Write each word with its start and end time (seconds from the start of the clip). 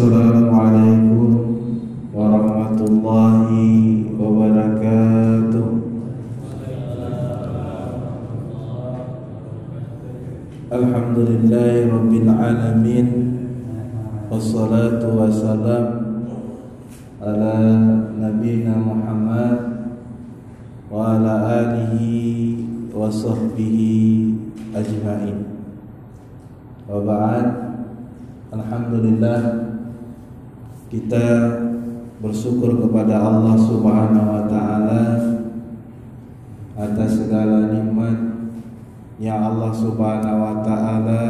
Assalamualaikum 0.00 0.48
warahmatullahi 0.48 1.09
Kita 30.90 31.26
bersyukur 32.18 32.82
kepada 32.82 33.22
Allah 33.22 33.54
subhanahu 33.54 34.26
wa 34.26 34.44
ta'ala 34.50 35.02
Atas 36.80 37.20
segala 37.20 37.68
nikmat 37.68 38.16
yang 39.20 39.52
Allah 39.52 39.68
Subhanahu 39.68 40.40
wa 40.40 40.56
taala 40.64 41.24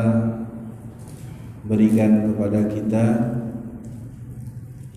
berikan 1.66 2.30
kepada 2.30 2.70
kita. 2.70 3.06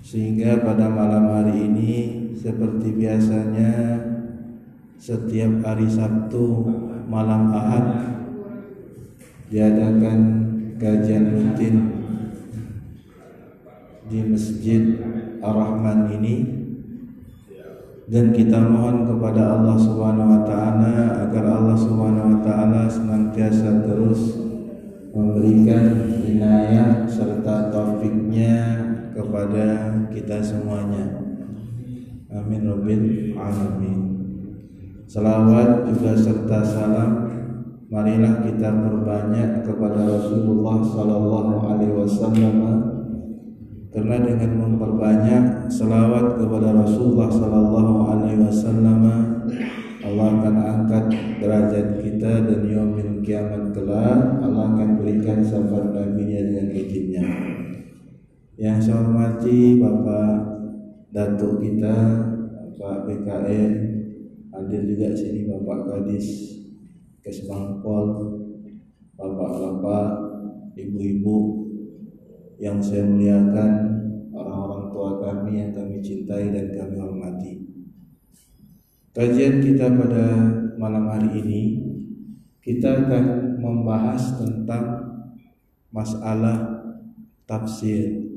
Sehingga 0.06 0.62
pada 0.62 0.94
malam 0.94 1.26
hari 1.26 1.74
ini 1.74 1.94
seperti 2.38 2.94
biasanya 2.94 3.98
setiap 5.02 5.66
hari 5.66 5.90
Sabtu 5.90 6.70
malam 7.10 7.50
Ahad 7.50 7.86
diadakan 9.50 10.20
kajian 10.78 11.34
rutin 11.34 11.93
di 14.14 14.22
Masjid 14.30 15.02
Ar-Rahman 15.42 16.06
ini 16.22 16.36
dan 18.06 18.30
kita 18.30 18.62
mohon 18.62 19.10
kepada 19.10 19.58
Allah 19.58 19.74
Subhanahu 19.74 20.30
wa 20.38 20.42
taala 20.46 21.26
agar 21.26 21.44
Allah 21.50 21.74
Subhanahu 21.74 22.38
wa 22.38 22.40
taala 22.46 22.86
senantiasa 22.86 23.82
terus 23.82 24.38
memberikan 25.18 26.14
inayah 26.30 27.10
serta 27.10 27.74
taufiknya 27.74 28.86
kepada 29.18 29.98
kita 30.14 30.38
semuanya. 30.46 31.18
Amin 32.30 32.70
rabbil 32.70 33.34
alamin. 33.34 34.00
Selawat 35.10 35.90
juga 35.90 36.14
serta 36.14 36.62
salam 36.62 37.12
marilah 37.90 38.46
kita 38.46 38.78
perbanyak 38.78 39.66
kepada 39.66 40.06
Rasulullah 40.06 40.86
sallallahu 40.86 41.66
alaihi 41.66 41.98
wasallam 41.98 42.93
karena 43.94 44.26
dengan 44.26 44.52
memperbanyak 44.58 45.70
selawat 45.70 46.42
kepada 46.42 46.74
Rasulullah 46.74 47.30
sallallahu 47.30 47.96
alaihi 48.10 48.42
wasallam 48.42 49.06
Allah 50.04 50.28
akan 50.36 50.56
angkat 50.60 51.06
derajat 51.40 52.02
kita 52.02 52.44
dan 52.44 52.60
yaumil 52.68 53.24
kiamat 53.24 53.72
kelak. 53.72 54.44
Allah 54.44 54.76
akan 54.76 55.00
berikan 55.00 55.40
syafaat 55.40 55.96
nabinya 55.96 56.42
dengan 56.44 56.68
izinnya. 56.76 57.26
Yang 58.60 58.78
saya 58.84 58.96
hormati 59.00 59.80
Bapak 59.80 60.34
Datuk 61.14 61.64
kita 61.64 61.98
Bapak 62.74 63.06
BKN 63.06 63.72
hadir 64.54 64.82
juga 64.86 65.14
sini 65.14 65.50
Bapak 65.50 65.90
Kadis 65.90 66.28
Kesbangpol 67.24 68.08
Bapak-bapak 69.18 70.10
Ibu-ibu 70.78 71.63
yang 72.64 72.80
saya 72.80 73.04
muliakan 73.04 73.72
orang-orang 74.32 74.84
tua 74.88 75.10
kami 75.20 75.60
yang 75.60 75.76
kami 75.76 76.00
cintai 76.00 76.48
dan 76.48 76.72
kami 76.72 76.96
hormati. 76.96 77.54
Kajian 79.12 79.60
kita 79.60 79.92
pada 79.92 80.24
malam 80.80 81.12
hari 81.12 81.44
ini 81.44 81.62
kita 82.64 83.04
akan 83.04 83.60
membahas 83.60 84.40
tentang 84.40 84.84
masalah 85.92 86.88
tafsir. 87.44 88.32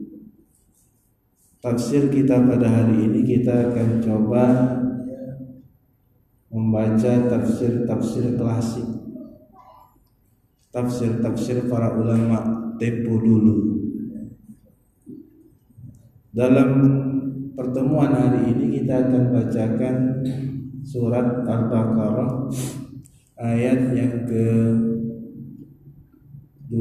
Tafsir 1.62 2.11
kita 2.11 2.43
pada 2.43 2.67
hari 2.67 3.06
ini 3.06 3.23
kita 3.23 3.71
akan 3.71 4.03
coba 4.03 4.45
membaca 6.50 7.12
tafsir-tafsir 7.31 8.34
klasik. 8.34 8.91
Tafsir-tafsir 10.75 11.71
para 11.71 11.95
ulama 11.95 12.75
tempo 12.77 13.23
dulu. 13.23 13.86
Dalam 16.37 16.71
pertemuan 17.57 18.13
hari 18.13 18.53
ini 18.53 18.77
kita 18.77 19.09
akan 19.09 19.33
bacakan 19.33 20.21
surat 20.85 21.49
Al-Baqarah 21.49 22.53
ayat 23.41 23.97
yang 23.97 24.29
ke 24.29 24.45
25. 26.69 26.77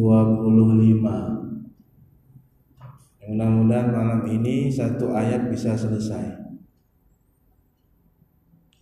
Mudah-mudahan 3.31 3.89
malam 3.95 4.21
ini 4.27 4.67
satu 4.67 5.15
ayat 5.15 5.47
bisa 5.47 5.71
selesai. 5.71 6.35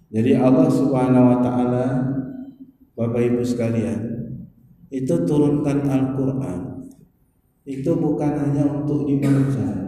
Jadi 0.09 0.33
Allah 0.41 0.73
Subhanahu 0.73 1.37
wa 1.37 1.39
taala 1.45 1.85
Bapak 2.97 3.21
Ibu 3.21 3.45
sekalian 3.45 4.01
itu 4.89 5.21
turunkan 5.21 5.85
Al-Qur'an 5.85 6.89
itu 7.61 7.93
bukan 7.93 8.33
hanya 8.41 8.65
untuk 8.81 9.05
dibaca 9.05 9.82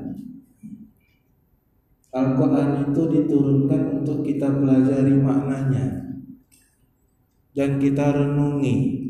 Al-Quran 2.16 2.88
itu 2.88 3.02
diturunkan 3.12 4.00
untuk 4.00 4.24
kita 4.24 4.48
pelajari 4.48 5.20
maknanya. 5.20 6.16
Dan 7.52 7.76
kita 7.76 8.16
renungi. 8.16 9.04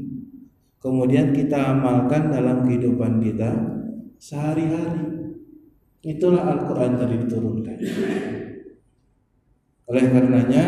Kemudian 0.81 1.33
kita 1.33 1.77
amalkan 1.77 2.33
dalam 2.33 2.65
kehidupan 2.65 3.21
kita 3.21 3.53
sehari-hari. 4.17 5.37
Itulah 6.01 6.49
Al-Quran 6.49 6.97
tadi 6.97 7.15
diturunkan. 7.25 7.77
Oleh 9.85 10.05
karenanya 10.09 10.65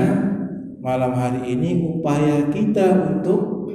malam 0.77 1.13
hari 1.17 1.57
ini 1.57 1.81
upaya 1.85 2.49
kita 2.53 3.17
untuk 3.17 3.73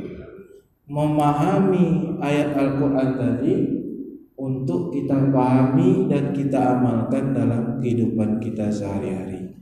memahami 0.86 2.18
ayat 2.22 2.54
Al-Quran 2.54 3.10
tadi 3.18 3.54
untuk 4.42 4.90
kita 4.90 5.30
pahami 5.30 6.10
dan 6.10 6.34
kita 6.34 6.74
amalkan 6.74 7.30
dalam 7.30 7.78
kehidupan 7.78 8.42
kita 8.42 8.66
sehari-hari. 8.66 9.54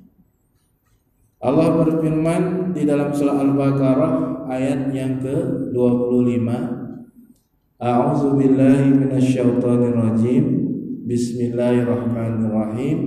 Allah 1.44 1.84
berfirman 1.84 2.72
di 2.72 2.88
dalam 2.88 3.12
surah 3.12 3.44
Al-Baqarah 3.44 4.48
ayat 4.48 4.88
yang 4.92 5.20
ke-25 5.20 6.48
A'udzu 7.80 8.36
billahi 8.36 8.92
minasyaitonir 8.92 9.96
rajim 9.96 10.44
Bismillahirrahmanirrahim. 11.04 12.98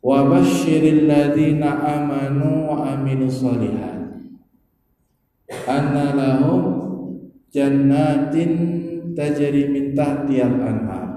Wa 0.00 0.28
basyiril 0.28 1.08
ladzina 1.08 1.76
amanu 1.76 2.72
wa 2.72 2.88
amilus 2.94 3.40
solihat 3.42 3.96
anna 5.66 6.14
lahum 6.14 6.62
jannatin 7.50 8.85
tajri 9.16 9.72
min 9.72 9.96
tahtiyal 9.96 10.60
anhar. 10.60 11.08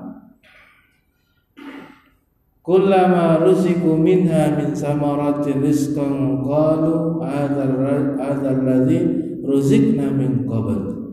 Kullama 2.64 3.44
ruziku 3.44 4.00
minha 4.00 4.56
min 4.56 4.72
samaratin 4.72 5.60
rizqan 5.60 6.40
qalu 6.40 7.20
hadzal 7.20 8.64
ladzi 8.64 9.00
ruzikna 9.44 10.16
min 10.16 10.48
qabl. 10.48 11.12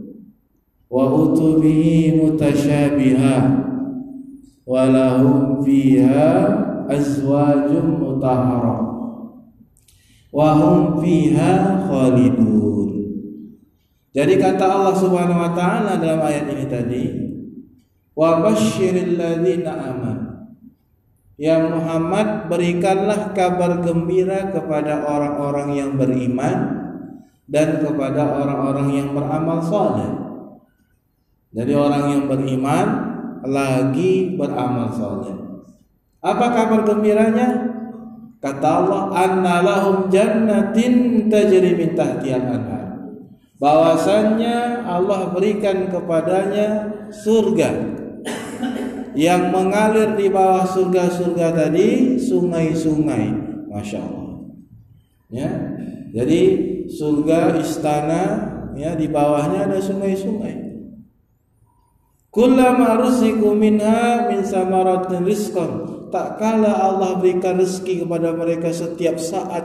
Wa 0.86 1.10
utu 1.10 1.58
bihi 1.58 2.22
mutasyabiha 2.22 3.37
wa 4.62 4.82
lahum 4.87 5.66
fiha 5.66 6.31
azwajun 6.87 7.99
mutahhara. 7.99 8.78
Wa 10.31 10.49
hum 10.61 11.00
fiha 11.02 11.82
khalidun 11.88 12.75
jadi 14.16 14.40
kata 14.40 14.64
Allah 14.64 14.96
Subhanahu 14.96 15.44
wa 15.44 15.52
taala 15.52 16.00
dalam 16.00 16.24
ayat 16.24 16.48
ini 16.48 16.64
tadi, 16.64 17.04
wa 18.16 18.40
basyiril 18.40 19.20
ladzina 19.20 19.76
aman. 19.76 20.18
Ya 21.36 21.60
Muhammad 21.60 22.48
berikanlah 22.48 23.36
kabar 23.36 23.84
gembira 23.84 24.48
kepada 24.56 25.04
orang-orang 25.04 25.68
yang 25.76 25.90
beriman 26.00 26.56
dan 27.44 27.76
kepada 27.84 28.40
orang-orang 28.40 28.88
yang 28.96 29.08
beramal 29.12 29.60
saleh. 29.60 30.08
Jadi 31.52 31.76
orang 31.76 32.04
yang 32.08 32.24
beriman 32.24 32.86
lagi 33.44 34.32
beramal 34.32 34.96
saleh. 34.96 35.36
Apa 36.24 36.56
kabar 36.56 36.88
gembiranya? 36.88 37.68
Kata 38.40 38.68
Allah, 38.80 39.02
"Anna 39.12 39.60
lahum 39.60 40.08
jannatin 40.08 41.28
tajri 41.28 41.76
min 41.76 41.92
tahtihal 41.92 42.48
anhar." 42.48 42.86
Bahwasannya 43.56 44.85
Allah 44.85 45.32
berikan 45.32 45.88
kepadanya 45.88 46.93
surga 47.08 47.70
yang 49.17 49.49
mengalir 49.49 50.12
di 50.12 50.29
bawah 50.29 50.69
surga-surga 50.69 51.56
tadi 51.56 52.20
sungai-sungai. 52.20 53.25
Masya 53.73 53.99
Allah. 54.05 54.29
Ya. 55.32 55.50
Jadi 56.12 56.41
surga 56.88 57.56
istana 57.61 58.23
ya 58.76 58.93
di 58.93 59.08
bawahnya 59.08 59.67
ada 59.67 59.81
sungai-sungai. 59.81 60.69
Kullama 62.29 63.00
ruziku 63.00 63.56
minha 63.56 64.29
min 64.29 64.44
samaratin 64.44 65.25
rizqan. 65.25 65.88
Tak 66.12 66.37
kala 66.37 66.70
Allah 66.70 67.17
berikan 67.17 67.56
rezeki 67.56 68.05
kepada 68.05 68.37
mereka 68.37 68.69
setiap 68.70 69.17
saat 69.17 69.64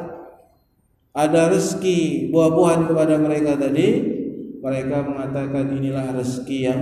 ada 1.12 1.52
rezeki 1.52 2.32
buah-buahan 2.32 2.88
kepada 2.88 3.16
mereka 3.20 3.60
tadi. 3.60 4.20
Mereka 4.62 4.98
mengatakan 5.10 5.74
inilah 5.74 6.14
rezeki 6.16 6.58
yang 6.62 6.82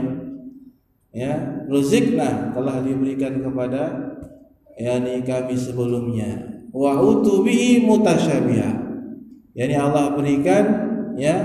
ya 1.15 1.63
rezekna 1.65 2.51
telah 2.51 2.83
diberikan 2.83 3.39
kepada 3.39 4.13
yakni 4.77 5.23
kami 5.23 5.55
sebelumnya. 5.55 6.61
Wa 6.69 6.99
utubi 6.99 7.81
mutasyabiha. 7.81 8.71
Yakni 9.55 9.75
Allah 9.79 10.13
berikan 10.13 10.65
ya 11.17 11.35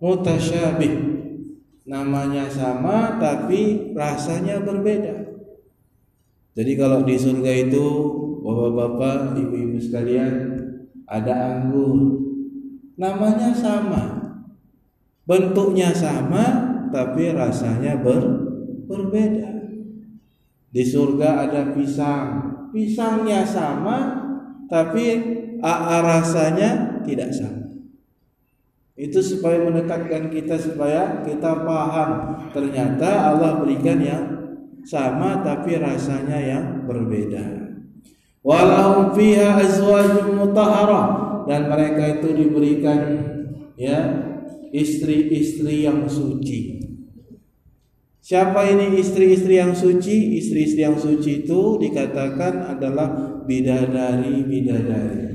mutasyabih. 0.00 1.18
Namanya 1.86 2.50
sama 2.50 3.18
tapi 3.20 3.92
rasanya 3.94 4.62
berbeda. 4.62 5.26
Jadi 6.56 6.72
kalau 6.74 7.04
di 7.04 7.20
surga 7.20 7.52
itu 7.68 7.84
bapak-bapak, 8.40 9.36
ibu-ibu 9.36 9.76
sekalian 9.76 10.55
ada 11.06 11.34
anggur, 11.34 12.18
namanya 12.98 13.54
sama, 13.54 14.02
bentuknya 15.26 15.94
sama 15.94 16.44
tapi 16.90 17.34
rasanya 17.34 18.02
ber, 18.02 18.22
berbeda. 18.86 19.50
Di 20.70 20.82
surga 20.84 21.48
ada 21.48 21.72
pisang, 21.72 22.28
pisangnya 22.74 23.46
sama 23.46 24.26
tapi 24.66 25.38
rasanya 25.62 27.00
tidak 27.06 27.30
sama. 27.32 27.64
Itu 28.96 29.20
supaya 29.20 29.60
mendekatkan 29.60 30.32
kita 30.32 30.56
supaya 30.56 31.20
kita 31.20 31.68
paham 31.68 32.10
ternyata 32.48 33.28
Allah 33.28 33.60
berikan 33.60 34.00
yang 34.00 34.24
sama 34.86 35.44
tapi 35.44 35.76
rasanya 35.76 36.38
yang 36.40 36.64
berbeda. 36.88 37.65
Walahum 38.46 39.10
fiha 39.10 39.58
azwajun 39.58 40.38
mutahharah 40.38 41.42
dan 41.50 41.66
mereka 41.66 42.22
itu 42.22 42.30
diberikan 42.30 43.00
ya 43.74 44.22
istri-istri 44.70 45.82
yang 45.82 46.06
suci. 46.06 46.78
Siapa 48.22 48.70
ini 48.70 49.02
istri-istri 49.02 49.58
yang 49.58 49.74
suci? 49.74 50.38
Istri-istri 50.38 50.82
yang 50.82 50.94
suci 50.94 51.42
itu 51.46 51.78
dikatakan 51.82 52.70
adalah 52.74 53.42
bidadari-bidadari. 53.46 55.26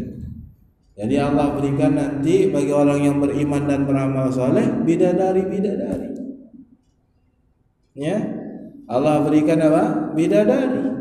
Jadi 0.96 1.16
Allah 1.19 1.56
berikan 1.56 1.96
nanti 1.96 2.52
bagi 2.52 2.72
orang 2.72 3.00
yang 3.04 3.18
beriman 3.19 3.64
dan 3.68 3.88
beramal 3.88 4.31
soleh 4.31 4.84
bidadari 4.88 5.48
bidadari. 5.48 6.16
Ya, 7.96 8.24
Allah 8.88 9.24
berikan 9.24 9.60
apa? 9.60 10.16
Bidadari. 10.16 11.00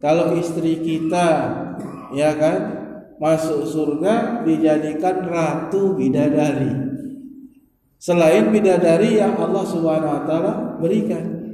Kalau 0.00 0.32
istri 0.34 0.80
kita, 0.80 1.28
ya 2.16 2.32
kan, 2.40 2.58
masuk 3.20 3.68
surga 3.68 4.42
dijadikan 4.42 5.28
ratu 5.28 5.92
bidadari. 5.94 6.88
Selain 8.00 8.48
bidadari 8.48 9.20
yang 9.20 9.36
Allah 9.36 9.64
Subhanahu 9.68 10.12
wa 10.16 10.22
taala 10.24 10.52
berikan. 10.80 11.52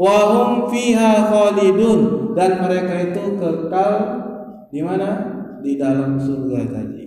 Wahum 0.00 0.72
fiha 0.72 1.28
khalidun 1.28 2.32
dan 2.32 2.64
mereka 2.64 3.12
itu 3.12 3.36
kekal 3.36 3.92
di 4.72 4.80
mana? 4.80 5.38
di 5.62 5.74
dalam 5.78 6.18
surga 6.18 6.60
tadi. 6.70 7.06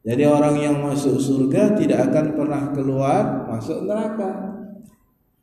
Jadi 0.00 0.24
orang 0.24 0.56
yang 0.56 0.76
masuk 0.80 1.20
surga 1.20 1.76
tidak 1.76 2.08
akan 2.10 2.26
pernah 2.32 2.62
keluar 2.72 3.46
masuk 3.46 3.84
neraka. 3.84 4.59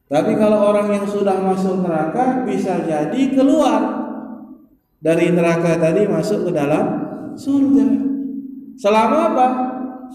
Tapi 0.07 0.39
kalau 0.39 0.71
orang 0.71 0.87
yang 0.87 1.03
sudah 1.03 1.35
masuk 1.43 1.83
neraka 1.83 2.47
bisa 2.47 2.79
jadi 2.87 3.21
keluar 3.35 4.07
dari 5.03 5.35
neraka 5.35 5.75
tadi 5.75 6.07
masuk 6.07 6.47
ke 6.47 6.51
dalam 6.55 6.85
surga. 7.35 7.85
Selama 8.79 9.17
apa? 9.35 9.47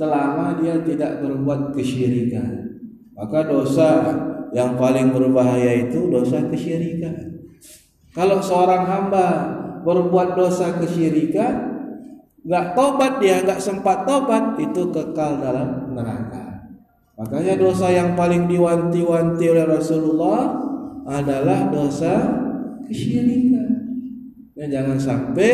Selama 0.00 0.56
dia 0.56 0.80
tidak 0.80 1.20
berbuat 1.20 1.76
kesyirikan. 1.76 2.72
Maka 3.12 3.44
dosa 3.44 3.88
yang 4.56 4.80
paling 4.80 5.12
berbahaya 5.12 5.84
itu 5.84 6.08
dosa 6.08 6.40
kesyirikan. 6.48 7.44
Kalau 8.16 8.40
seorang 8.40 8.88
hamba 8.88 9.26
berbuat 9.84 10.32
dosa 10.40 10.72
kesyirikan, 10.80 11.72
nggak 12.48 12.72
tobat 12.72 13.20
dia 13.20 13.44
nggak 13.44 13.60
sempat 13.60 14.08
tobat 14.08 14.56
itu 14.56 14.88
kekal 14.88 15.38
dalam 15.38 15.94
neraka 15.94 16.51
makanya 17.18 17.54
dosa 17.60 17.92
yang 17.92 18.14
paling 18.16 18.48
diwanti-wanti 18.48 19.44
oleh 19.48 19.66
Rasulullah 19.68 20.56
adalah 21.06 21.68
dosa 21.68 22.14
kesyirikan. 22.86 23.68
Ya, 24.54 24.68
jangan 24.68 24.98
sampai 25.00 25.50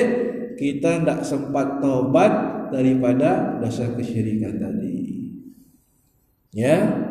kita 0.59 1.03
tidak 1.03 1.21
sempat 1.23 1.79
tobat 1.79 2.33
daripada 2.75 3.57
dosa 3.63 3.91
kesyirikan 3.95 4.59
tadi. 4.61 5.31
Ya. 6.53 7.07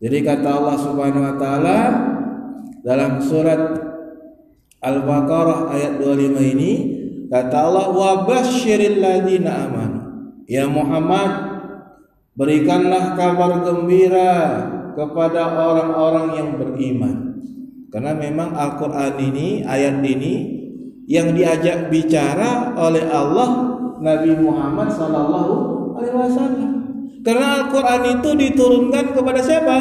Jadi 0.00 0.18
kata 0.20 0.48
Allah 0.48 0.76
Subhanahu 0.76 1.24
wa 1.24 1.36
taala 1.40 1.78
dalam 2.84 3.22
surat 3.22 3.60
Al-Baqarah 4.84 5.72
ayat 5.72 5.96
25 5.96 6.52
ini 6.52 6.72
Kata 7.34 7.56
Allah 7.66 7.90
wa 7.90 8.10
basyiril 8.28 9.02
ladina 9.02 9.66
amanu. 9.66 10.00
Ya 10.46 10.70
Muhammad 10.70 11.43
berikanlah 12.34 13.14
kabar 13.14 13.62
gembira 13.62 14.32
kepada 14.94 15.54
orang-orang 15.54 16.26
yang 16.38 16.48
beriman. 16.58 17.14
Karena 17.90 18.10
memang 18.14 18.54
Al-Qur'an 18.58 19.14
ini 19.22 19.62
ayat 19.62 20.02
ini 20.02 20.34
yang 21.06 21.30
diajak 21.30 21.90
bicara 21.94 22.74
oleh 22.74 23.06
Allah 23.06 23.78
Nabi 24.02 24.34
Muhammad 24.34 24.90
sallallahu 24.90 25.54
alaihi 25.94 26.16
wasallam. 26.18 26.70
Karena 27.22 27.46
Al-Qur'an 27.62 28.02
itu 28.18 28.30
diturunkan 28.34 29.14
kepada 29.14 29.40
siapa? 29.40 29.78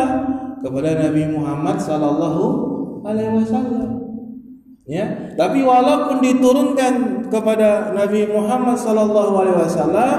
Kepada 0.61 1.09
Nabi 1.09 1.23
Muhammad 1.33 1.81
sallallahu 1.81 2.45
alaihi 3.01 3.33
wasallam. 3.33 3.89
Ya, 4.83 5.31
tapi 5.39 5.63
walaupun 5.63 6.19
diturunkan 6.19 7.25
kepada 7.31 7.95
Nabi 7.95 8.27
Muhammad 8.27 8.75
sallallahu 8.75 9.31
alaihi 9.41 9.57
wasallam, 9.63 10.17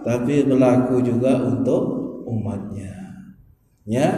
tapi 0.00 0.44
berlaku 0.48 1.04
juga 1.04 1.36
untuk 1.44 1.82
umatnya. 2.28 2.92
Ya. 3.88 4.08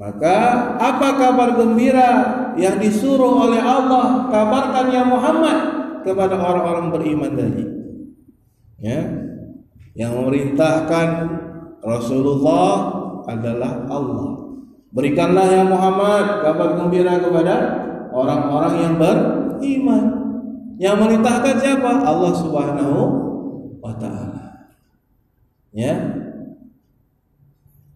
Maka 0.00 0.36
apa 0.80 1.08
kabar 1.20 1.60
gembira 1.60 2.10
yang 2.56 2.80
disuruh 2.80 3.44
oleh 3.48 3.60
Allah 3.60 4.32
kabarkan 4.32 4.86
ya 4.88 5.02
Muhammad 5.04 5.58
kepada 6.00 6.40
orang-orang 6.40 6.88
beriman 6.88 7.32
tadi? 7.36 7.64
Ya. 8.80 9.00
Yang 9.92 10.12
memerintahkan 10.16 11.08
Rasulullah 11.84 12.72
adalah 13.28 13.84
Allah. 13.92 14.56
Berikanlah 14.90 15.46
ya 15.52 15.62
Muhammad 15.68 16.42
kabar 16.42 16.80
gembira 16.80 17.20
kepada 17.20 17.54
orang-orang 18.10 18.74
yang 18.80 18.94
beriman. 18.96 20.04
Yang 20.80 20.96
merintahkan 20.96 21.54
siapa? 21.60 21.90
Allah 22.08 22.32
Subhanahu 22.40 22.98
wa 23.84 23.92
taala. 24.00 24.49
Ya. 25.70 25.94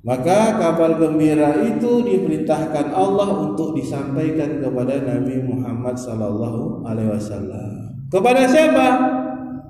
Maka 0.04 0.60
kabar 0.60 1.00
gembira 1.00 1.64
itu 1.64 2.04
diperintahkan 2.04 2.92
Allah 2.92 3.48
untuk 3.48 3.72
disampaikan 3.72 4.60
kepada 4.60 5.00
Nabi 5.00 5.40
Muhammad 5.40 5.96
sallallahu 5.96 6.84
alaihi 6.84 7.08
wasallam. 7.08 8.04
Kepada 8.12 8.44
siapa? 8.44 8.88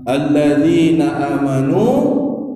Alladzina 0.03 1.39
amanu 1.39 1.87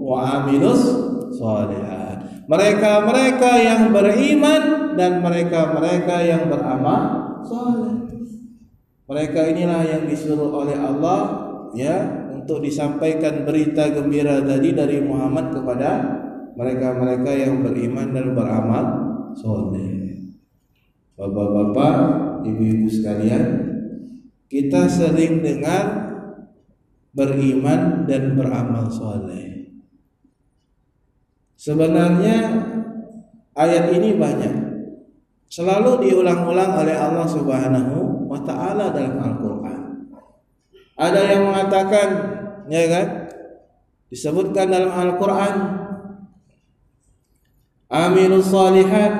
wa 0.02 0.43
amilus 0.43 0.90
shalihat. 1.38 2.49
Mereka-mereka 2.50 3.50
yang 3.62 3.83
beriman 3.95 4.62
dan 4.99 5.23
mereka-mereka 5.23 6.17
yang 6.26 6.50
beramal 6.50 7.02
saleh. 7.47 7.95
Mereka 9.07 9.40
inilah 9.55 9.87
yang 9.87 10.05
disuruh 10.05 10.50
oleh 10.50 10.76
Allah 10.76 11.21
ya 11.78 12.18
untuk 12.49 12.64
disampaikan 12.64 13.45
berita 13.45 13.93
gembira 13.93 14.40
tadi 14.40 14.73
dari 14.73 15.05
Muhammad 15.05 15.52
kepada 15.52 16.00
mereka-mereka 16.57 17.28
yang 17.37 17.61
beriman 17.61 18.09
dan 18.17 18.33
beramal 18.33 18.85
soleh. 19.37 20.25
Bapak-bapak, 21.12 21.95
ibu-ibu 22.49 22.88
sekalian, 22.88 23.45
kita 24.49 24.88
sering 24.88 25.45
dengar 25.45 26.09
beriman 27.12 28.09
dan 28.09 28.33
beramal 28.33 28.88
soleh. 28.88 29.69
Sebenarnya 31.52 32.64
ayat 33.52 33.93
ini 33.93 34.17
banyak 34.17 34.57
Selalu 35.49 36.09
diulang-ulang 36.09 36.81
oleh 36.81 36.93
Allah 36.93 37.25
Subhanahu 37.25 38.28
wa 38.28 38.40
taala 38.45 38.93
dalam 38.93 39.17
Al-Qur'an. 39.17 39.81
Ada 40.93 41.21
yang 41.25 41.49
mengatakan 41.49 42.38
ya 42.69 42.85
kan? 42.89 43.07
Disebutkan 44.09 44.73
dalam 44.73 44.93
Al-Qur'an 44.93 45.55
Aminus 47.89 48.53
salihat 48.53 49.13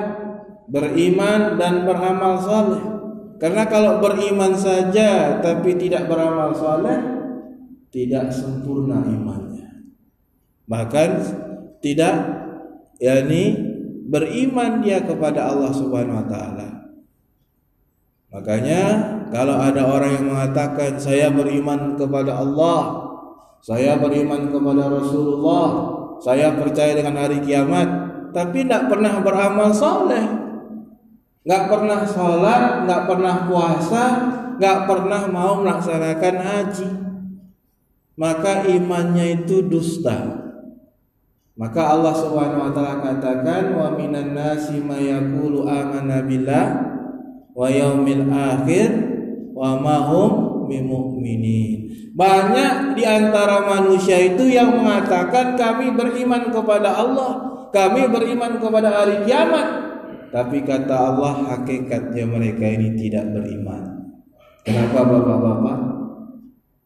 beriman 0.69 1.57
dan 1.57 1.89
beramal 1.89 2.37
saleh. 2.37 2.83
Karena 3.41 3.65
kalau 3.65 3.97
beriman 3.97 4.53
saja 4.53 5.41
tapi 5.41 5.73
tidak 5.73 6.05
beramal 6.05 6.53
saleh 6.53 7.19
tidak 7.89 8.29
sempurna 8.29 9.01
imannya. 9.01 9.89
Bahkan 10.69 11.09
tidak 11.81 12.15
yakni 13.01 13.57
beriman 14.05 14.85
dia 14.85 15.01
kepada 15.01 15.49
Allah 15.49 15.73
Subhanahu 15.73 16.21
wa 16.21 16.27
taala. 16.29 16.69
Makanya 18.29 18.81
kalau 19.33 19.57
ada 19.57 19.89
orang 19.89 20.11
yang 20.13 20.27
mengatakan 20.29 21.01
saya 21.01 21.33
beriman 21.33 21.97
kepada 21.97 22.37
Allah, 22.37 23.08
saya 23.59 23.99
beriman 23.99 24.47
kepada 24.47 24.87
Rasulullah, 24.87 25.67
saya 26.23 26.55
percaya 26.55 26.95
dengan 26.95 27.15
hari 27.19 27.43
kiamat, 27.43 27.87
tapi 28.31 28.63
tidak 28.63 28.87
pernah 28.87 29.19
beramal 29.19 29.69
soleh, 29.75 30.25
nggak 31.43 31.63
pernah 31.67 31.99
sholat, 32.07 32.87
nggak 32.87 33.03
pernah 33.03 33.35
puasa, 33.51 34.03
nggak 34.55 34.79
pernah 34.87 35.21
mau 35.27 35.59
melaksanakan 35.59 36.35
haji, 36.39 36.89
maka 38.15 38.67
imannya 38.67 39.43
itu 39.43 39.63
dusta. 39.67 40.39
Maka 41.59 41.91
Allah 41.91 42.15
Subhanahu 42.15 42.63
wa 42.67 42.71
taala 42.71 43.03
katakan 43.03 43.75
wa 43.75 43.91
minan 43.91 44.31
nasi 44.31 44.79
may 44.79 45.11
yaqulu 45.11 45.67
amanna 45.67 46.23
billah 46.23 46.67
wa 47.51 47.67
yaumil 47.67 48.31
akhir 48.31 48.87
wa 49.51 49.75
ma 49.75 50.07
hum 50.69 51.21
bimumin. 51.23 51.41
Banyak 52.13 52.99
di 52.99 53.03
antara 53.07 53.65
manusia 53.65 54.19
itu 54.19 54.45
yang 54.45 54.75
mengatakan 54.75 55.57
kami 55.57 55.95
beriman 55.95 56.53
kepada 56.53 56.93
Allah, 56.93 57.31
kami 57.73 58.05
beriman 58.11 58.61
kepada 58.61 58.89
hari 59.01 59.25
kiamat. 59.25 59.89
Tapi 60.29 60.61
kata 60.61 60.93
Allah 60.93 61.57
hakikatnya 61.57 62.29
mereka 62.29 62.65
ini 62.69 62.93
tidak 62.93 63.33
beriman. 63.33 64.13
Kenapa 64.61 65.01
Bapak-bapak? 65.01 65.79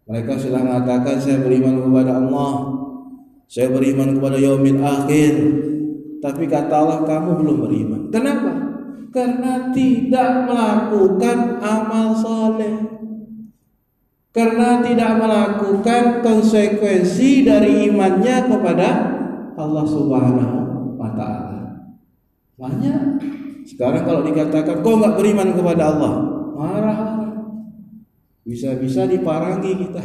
Mereka 0.07 0.35
sudah 0.39 0.63
mengatakan 0.63 1.19
saya 1.19 1.43
beriman 1.43 1.79
kepada 1.83 2.19
Allah, 2.19 2.51
saya 3.47 3.71
beriman 3.71 4.15
kepada 4.19 4.37
yaumil 4.39 4.79
akhir. 4.79 5.33
Tapi 6.23 6.43
kata 6.47 6.71
Allah 6.71 6.99
kamu 7.03 7.29
belum 7.43 7.57
beriman. 7.67 8.01
Kenapa? 8.07 8.51
Karena 9.11 9.69
tidak 9.75 10.47
melakukan 10.47 11.59
amal 11.59 12.15
soleh. 12.15 13.02
Karena 14.33 14.81
tidak 14.81 15.21
melakukan 15.21 16.25
konsekuensi 16.25 17.45
dari 17.45 17.85
imannya 17.85 18.49
kepada 18.49 18.89
Allah 19.53 19.85
Subhanahu 19.85 20.57
wa 20.97 21.13
taala. 21.13 21.85
Banyak. 22.57 23.21
Sekarang 23.69 24.03
kalau 24.03 24.25
dikatakan 24.25 24.81
kau 24.81 24.97
nggak 24.97 25.21
beriman 25.21 25.53
kepada 25.53 25.93
Allah, 25.93 26.13
marah. 26.57 26.99
Bisa-bisa 28.41 29.05
diparangi 29.05 29.87
kita. 29.87 30.03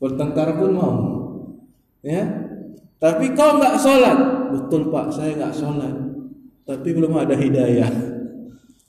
Bertengkar 0.00 0.56
pun 0.56 0.70
mau. 0.72 0.96
Ya, 2.02 2.26
tapi 2.98 3.36
kau 3.36 3.60
nggak 3.60 3.78
sholat, 3.78 4.18
betul 4.50 4.90
pak, 4.90 5.12
saya 5.12 5.38
nggak 5.38 5.54
sholat. 5.54 5.94
Tapi 6.66 6.88
belum 6.90 7.14
ada 7.14 7.36
hidayah. 7.38 7.92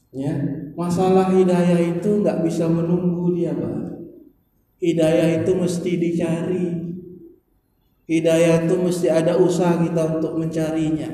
Ya, 0.09 0.33
masalah 0.73 1.29
hidayah 1.29 1.99
itu 1.99 2.23
nggak 2.23 2.41
bisa 2.47 2.65
menunggu 2.65 3.35
dia 3.35 3.53
pak. 3.53 3.92
Hidayah 4.83 5.39
itu 5.39 5.51
mesti 5.55 5.91
dicari. 5.95 6.67
Hidayah 8.03 8.67
itu 8.67 8.75
mesti 8.75 9.07
ada 9.07 9.39
usaha 9.39 9.79
kita 9.79 10.19
untuk 10.19 10.35
mencarinya. 10.35 11.07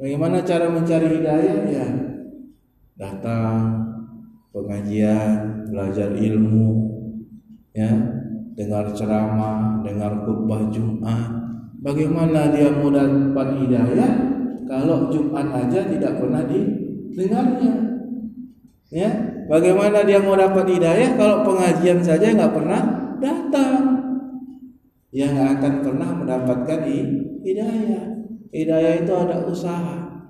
Bagaimana 0.00 0.40
cara 0.40 0.72
mencari 0.72 1.20
hidayah? 1.20 1.56
Ya, 1.68 1.86
datang 2.96 3.84
pengajian, 4.48 5.68
belajar 5.68 6.16
ilmu, 6.16 6.88
ya, 7.76 7.92
dengar 8.56 8.96
ceramah, 8.96 9.84
dengar 9.84 10.24
khutbah 10.24 10.72
Jumat, 10.72 11.38
Bagaimana 11.78 12.50
dia 12.50 12.74
mau 12.74 12.90
dapat 12.90 13.54
hidayah 13.62 14.12
kalau 14.66 15.14
Jumat 15.14 15.46
aja 15.54 15.86
tidak 15.86 16.18
pernah 16.18 16.42
didengarnya? 16.42 17.74
Ya, 18.88 19.12
bagaimana 19.44 20.00
dia 20.08 20.16
mau 20.16 20.32
dapat 20.32 20.64
hidayah 20.64 21.12
kalau 21.20 21.44
pengajian 21.44 22.00
saja 22.00 22.32
nggak 22.32 22.56
pernah 22.56 22.82
datang? 23.20 23.82
Yang 25.12 25.34
akan 25.36 25.74
pernah 25.84 26.10
mendapatkan 26.16 26.80
hidayah. 27.44 28.04
Hidayah 28.48 28.94
itu 29.04 29.12
ada 29.12 29.44
usaha. 29.44 30.24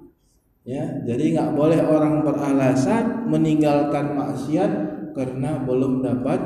Ya, 0.67 0.85
jadi 1.07 1.39
nggak 1.39 1.55
boleh 1.55 1.81
orang 1.87 2.27
beralasan 2.27 3.31
meninggalkan 3.31 4.19
maksiat 4.19 4.71
karena 5.15 5.63
belum 5.63 6.03
dapat 6.03 6.43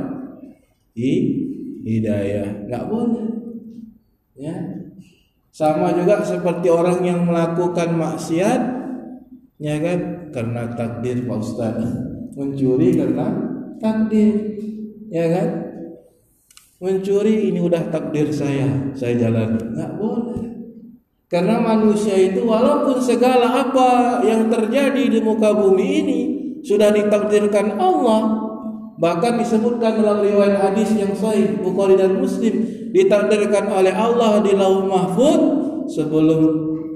hidayah. 0.92 2.68
Nggak 2.68 2.84
boleh. 2.92 3.28
Ya, 4.36 4.54
sama 5.52 5.92
juga 5.96 6.24
seperti 6.24 6.68
orang 6.68 7.04
yang 7.04 7.24
melakukan 7.28 7.92
maksiat 7.92 8.60
ya 9.60 9.76
kan 9.78 10.21
karena 10.32 10.72
takdir 10.72 11.28
Pak 11.28 11.38
Ustaz. 11.38 11.76
Mencuri 12.32 12.96
karena 12.96 13.26
takdir. 13.78 14.34
Ya 15.12 15.28
kan? 15.28 15.48
Mencuri 16.82 17.52
ini 17.52 17.62
udah 17.62 17.92
takdir 17.92 18.32
saya, 18.34 18.90
saya 18.96 19.14
jalan. 19.14 19.54
Enggak 19.60 19.92
boleh. 20.00 20.42
Karena 21.30 21.64
manusia 21.64 22.12
itu 22.18 22.44
walaupun 22.44 23.00
segala 23.00 23.48
apa 23.48 24.20
yang 24.20 24.52
terjadi 24.52 25.08
di 25.08 25.20
muka 25.24 25.56
bumi 25.56 25.86
ini 26.04 26.20
sudah 26.60 26.92
ditakdirkan 26.92 27.80
Allah, 27.80 28.52
bahkan 29.00 29.40
disebutkan 29.40 29.96
dalam 29.96 30.20
riwayat 30.20 30.60
hadis 30.60 30.92
yang 30.92 31.16
sahih 31.16 31.56
Bukhari 31.64 31.96
dan 31.96 32.20
Muslim 32.20 32.68
ditakdirkan 32.92 33.64
oleh 33.72 33.96
Allah 33.96 34.44
di 34.44 34.52
lauh 34.52 34.84
mahfud 34.84 35.40
sebelum 35.88 36.40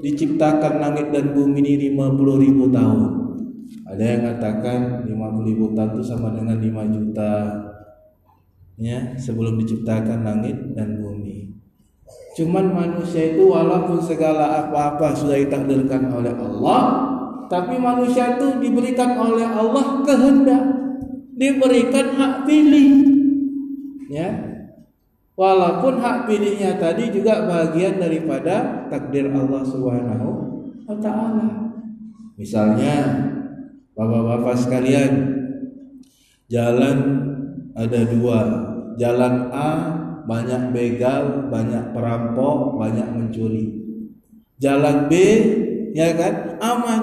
diciptakan 0.05 0.85
langit 0.85 1.09
dan 1.09 1.33
bumi 1.33 1.57
ini 1.57 1.97
50 1.97 2.43
ribu 2.45 2.69
tahun. 2.69 3.26
Ada 3.87 4.03
yang 4.03 4.21
katakan 4.35 4.79
50 5.07 5.49
ribu 5.49 5.71
tahun 5.71 5.95
itu 5.95 6.03
sama 6.03 6.35
dengan 6.35 6.59
5 6.59 6.95
juta 6.95 7.33
ya 8.77 9.15
sebelum 9.17 9.57
diciptakan 9.59 10.27
langit 10.27 10.75
dan 10.75 10.99
bumi. 10.99 11.55
Cuman 12.37 12.69
manusia 12.69 13.33
itu 13.33 13.49
walaupun 13.49 13.97
segala 13.97 14.67
apa-apa 14.67 15.15
sudah 15.17 15.41
ditakdirkan 15.41 16.13
oleh 16.13 16.31
Allah, 16.37 16.81
tapi 17.49 17.81
manusia 17.81 18.37
itu 18.37 18.61
diberikan 18.61 19.17
oleh 19.17 19.47
Allah 19.47 20.05
kehendak, 20.05 20.63
diberikan 21.33 22.13
hak 22.13 22.45
pilih. 22.45 22.89
Ya, 24.07 24.47
Walaupun 25.37 26.01
hak 26.01 26.25
pilihnya 26.25 26.81
tadi 26.81 27.13
juga 27.13 27.45
bagian 27.45 28.01
daripada 28.01 28.89
takdir 28.89 29.29
Allah 29.29 29.61
Subhanahu 29.61 30.29
wa 30.89 30.97
taala. 30.97 31.77
Misalnya 32.33 32.95
Bapak-bapak 33.97 34.55
sekalian, 34.61 35.11
jalan 36.53 36.97
ada 37.73 38.01
dua. 38.05 38.39
Jalan 39.01 39.49
A 39.49 39.71
banyak 40.29 40.69
begal, 40.69 41.49
banyak 41.49 41.97
perampok, 41.97 42.77
banyak 42.77 43.09
mencuri. 43.09 43.73
Jalan 44.61 45.09
B 45.09 45.13
ya 45.97 46.13
kan 46.13 46.61
aman. 46.61 47.01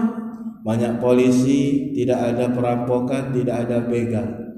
Banyak 0.64 0.96
polisi, 0.96 1.92
tidak 1.92 2.32
ada 2.32 2.48
perampokan, 2.48 3.36
tidak 3.36 3.68
ada 3.68 3.84
begal. 3.84 4.56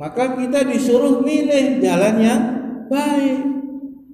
Maka 0.00 0.32
kita 0.32 0.64
disuruh 0.64 1.20
milih 1.20 1.76
jalan 1.84 2.14
yang 2.16 2.42
baik. 2.88 3.44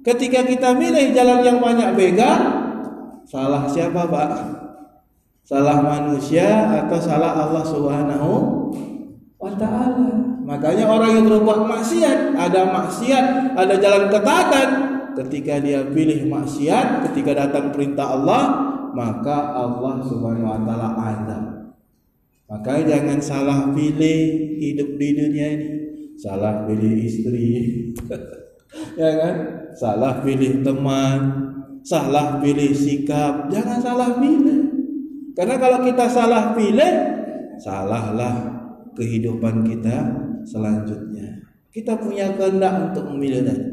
Ketika 0.03 0.43
kita 0.43 0.75
milih 0.75 1.15
jalan 1.15 1.39
yang 1.47 1.63
banyak 1.63 1.95
begal, 1.95 2.39
salah 3.23 3.63
siapa, 3.71 4.03
Pak? 4.03 4.31
Salah 5.53 5.85
manusia 5.85 6.49
atau 6.81 6.97
salah 6.97 7.45
Allah 7.45 7.61
Subhanahu 7.61 8.31
wa 9.37 9.53
taala. 9.53 10.33
Makanya 10.49 10.89
orang 10.89 11.21
yang 11.21 11.25
berbuat 11.29 11.69
maksiat, 11.69 12.33
ada 12.33 12.73
maksiat, 12.73 13.53
ada 13.53 13.77
jalan 13.77 14.09
ketaatan. 14.09 14.69
Ketika 15.13 15.61
dia 15.61 15.85
pilih 15.85 16.25
maksiat, 16.25 17.05
ketika 17.05 17.37
datang 17.37 17.69
perintah 17.69 18.17
Allah, 18.17 18.43
maka 18.97 19.53
Allah 19.53 20.01
Subhanahu 20.01 20.49
wa 20.49 20.61
taala 20.65 20.89
ada. 20.97 21.39
Makanya 22.49 22.97
jangan 22.97 23.19
salah 23.21 23.59
pilih 23.77 24.57
hidup 24.57 24.97
di 24.97 25.09
dunia 25.13 25.47
ini. 25.53 25.69
Salah 26.17 26.65
pilih 26.65 26.97
istri. 26.97 27.49
ya 28.97 29.11
kan? 29.21 29.35
Salah 29.77 30.17
pilih 30.25 30.65
teman, 30.65 31.21
salah 31.85 32.41
pilih 32.41 32.73
sikap, 32.73 33.53
jangan 33.53 33.77
salah 33.77 34.17
pilih. 34.17 34.62
Karena 35.33 35.55
kalau 35.57 35.81
kita 35.81 36.05
salah 36.09 36.53
pilih, 36.53 36.91
salahlah 37.57 38.33
kehidupan 38.93 39.65
kita 39.65 39.97
selanjutnya. 40.45 41.41
Kita 41.73 41.97
punya 41.97 42.37
kehendak 42.37 42.93
untuk 42.93 43.09
memilih 43.13 43.41
tadi. 43.41 43.67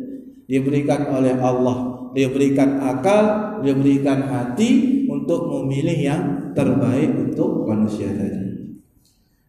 Diberikan 0.49 1.13
oleh 1.13 1.37
Allah, 1.37 2.11
diberikan 2.17 2.81
akal, 2.81 3.23
diberikan 3.61 4.25
hati 4.25 5.05
untuk 5.07 5.47
memilih 5.47 5.99
yang 6.01 6.23
terbaik 6.57 7.13
untuk 7.13 7.69
manusia 7.69 8.09
tadi. 8.11 8.73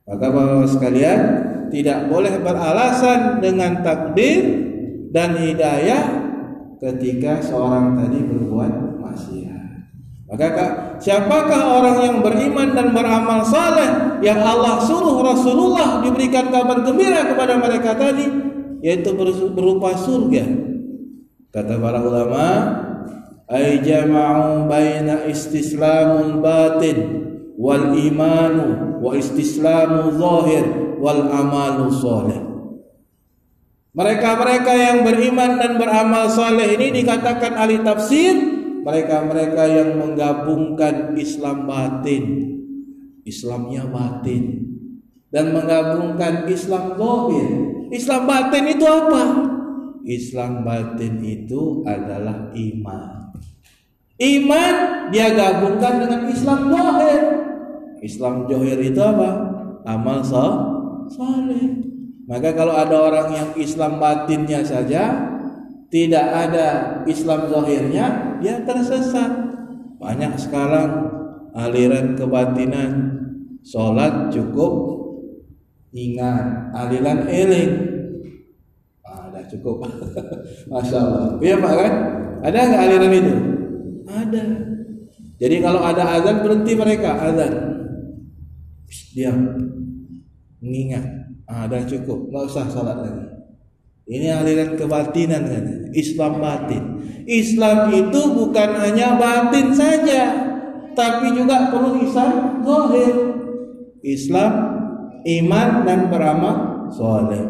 Maka 0.06 0.27
Bapak 0.27 0.68
sekalian, 0.68 1.20
tidak 1.72 2.12
boleh 2.12 2.44
beralasan 2.44 3.39
dengan 3.39 3.80
takdir 3.80 4.44
dan 5.15 5.39
hidayah 5.39 6.03
ketika 6.77 7.39
seorang 7.39 7.96
tadi 7.96 8.20
berbuat 8.20 9.00
maksiat. 9.00 9.61
Maka 10.32 10.96
siapakah 11.04 11.84
orang 11.84 11.98
yang 12.08 12.18
beriman 12.24 12.72
dan 12.72 12.96
beramal 12.96 13.44
saleh 13.44 14.24
yang 14.24 14.40
Allah 14.40 14.80
suruh 14.80 15.20
Rasulullah 15.20 16.00
diberikan 16.00 16.48
kabar 16.48 16.88
gembira 16.88 17.28
kepada 17.28 17.60
mereka 17.60 18.00
tadi 18.00 18.32
yaitu 18.80 19.12
berupa 19.52 19.92
surga. 20.00 20.72
Kata 21.52 21.76
para 21.76 22.00
ulama, 22.00 22.48
ay 23.52 23.84
jama'u 23.84 24.72
baina 24.72 25.28
istislamul 25.28 26.40
batin 26.40 26.98
wal 27.60 27.92
imanu 27.92 29.04
wa 29.04 29.12
istislamu 29.12 30.16
zahir 30.16 30.96
wal 31.04 31.28
amalu 31.28 31.92
saleh. 31.92 32.40
Mereka-mereka 33.92 34.72
yang 34.72 34.98
beriman 35.04 35.60
dan 35.60 35.76
beramal 35.76 36.32
saleh 36.32 36.80
ini 36.80 37.04
dikatakan 37.04 37.60
ahli 37.60 37.84
tafsir 37.84 38.61
mereka-mereka 38.82 39.64
yang 39.70 39.90
menggabungkan 39.98 41.14
Islam 41.18 41.70
batin, 41.70 42.26
Islamnya 43.24 43.86
batin, 43.86 44.66
dan 45.32 45.56
menggabungkan 45.56 46.46
Islam 46.50 46.98
zahir. 46.98 47.50
Islam 47.92 48.22
batin 48.28 48.66
itu 48.72 48.86
apa? 48.88 49.24
Islam 50.02 50.66
batin 50.66 51.22
itu 51.22 51.86
adalah 51.86 52.50
iman. 52.52 53.10
Iman 54.22 54.76
dia 55.10 55.34
gabungkan 55.34 56.02
dengan 56.02 56.22
Islam 56.30 56.60
zahir. 56.70 57.22
Islam 58.02 58.50
zahir 58.50 58.78
itu 58.82 59.02
apa? 59.02 59.30
Amal 59.86 60.22
saleh. 60.26 61.92
Maka 62.30 62.56
kalau 62.56 62.72
ada 62.72 62.96
orang 62.96 63.28
yang 63.34 63.50
Islam 63.60 64.00
batinnya 64.00 64.64
saja 64.64 65.32
tidak 65.92 66.24
ada 66.24 66.68
Islam 67.04 67.52
zahirnya, 67.52 68.31
dia 68.41 68.65
tersesat. 68.65 69.31
Banyak 70.01 70.33
sekarang 70.41 70.89
aliran 71.53 72.17
kebatinan. 72.17 73.21
Sholat 73.62 74.33
cukup 74.33 74.74
ingat. 75.93 76.74
Aliran 76.74 77.29
eling. 77.29 77.71
Ah, 79.05 79.29
ada 79.29 79.45
cukup. 79.45 79.86
Masya 80.74 80.98
Allah 80.98 81.38
iya 81.39 81.55
pak 81.62 81.74
kan? 81.77 81.93
Ada 82.41 82.57
nggak 82.57 82.83
aliran 82.89 83.13
itu? 83.13 83.36
Ada. 84.10 84.43
Jadi 85.41 85.55
kalau 85.62 85.81
ada 85.86 86.03
azan 86.17 86.41
berhenti 86.41 86.74
mereka. 86.74 87.21
Azan. 87.21 87.53
Diam. 89.13 89.38
Mengingat. 90.57 91.05
Ah, 91.45 91.69
ada 91.69 91.86
cukup. 91.86 92.33
Nggak 92.33 92.43
usah 92.50 92.65
sholat 92.65 92.98
lagi 92.98 93.40
ini 94.10 94.27
aliran 94.34 94.74
kebatinan 94.77 95.43
kan? 95.46 95.65
Islam 95.93 96.41
batin. 96.41 96.84
Islam 97.29 97.93
itu 97.93 98.22
bukan 98.34 98.70
hanya 98.81 99.15
batin 99.15 99.72
saja, 99.77 100.22
tapi 100.98 101.38
juga 101.38 101.70
perlu 101.70 102.01
Islam 102.01 102.65
zahir. 102.65 103.15
Islam 104.01 104.51
iman 105.22 105.70
dan 105.86 106.10
beramal 106.10 106.89
soleh. 106.89 107.45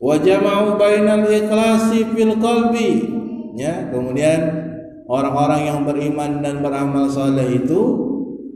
Wa 0.00 0.16
jama'u 0.16 0.80
bainal 0.80 1.28
ikhlasi 1.28 2.08
fil 2.16 2.40
qalbi. 2.40 3.04
Ya, 3.54 3.92
kemudian 3.92 4.40
orang-orang 5.06 5.70
yang 5.70 5.80
beriman 5.84 6.40
dan 6.40 6.64
beramal 6.64 7.06
soleh 7.12 7.62
itu 7.62 7.82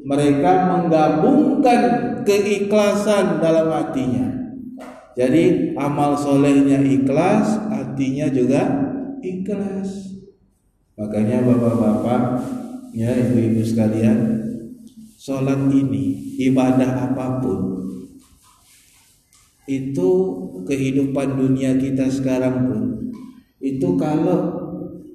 mereka 0.08 0.72
menggabungkan 0.72 1.80
keikhlasan 2.24 3.38
dalam 3.38 3.70
hatinya 3.70 4.38
jadi 5.18 5.74
amal 5.74 6.14
solehnya 6.14 6.78
ikhlas, 6.78 7.59
artinya 7.66 8.31
juga 8.31 8.62
ikhlas. 9.18 10.14
Makanya 10.94 11.42
bapak-bapak, 11.42 12.22
ya 12.94 13.11
ibu-ibu 13.18 13.66
sekalian, 13.66 14.38
sholat 15.18 15.66
ini 15.74 16.38
ibadah 16.46 17.11
apa 17.11 17.42
pun 17.42 17.83
itu 19.66 20.11
kehidupan 20.64 21.35
dunia 21.35 21.74
kita 21.76 22.07
sekarang 22.09 22.70
pun 22.70 22.83
itu 23.59 23.98
kalau 23.98 24.54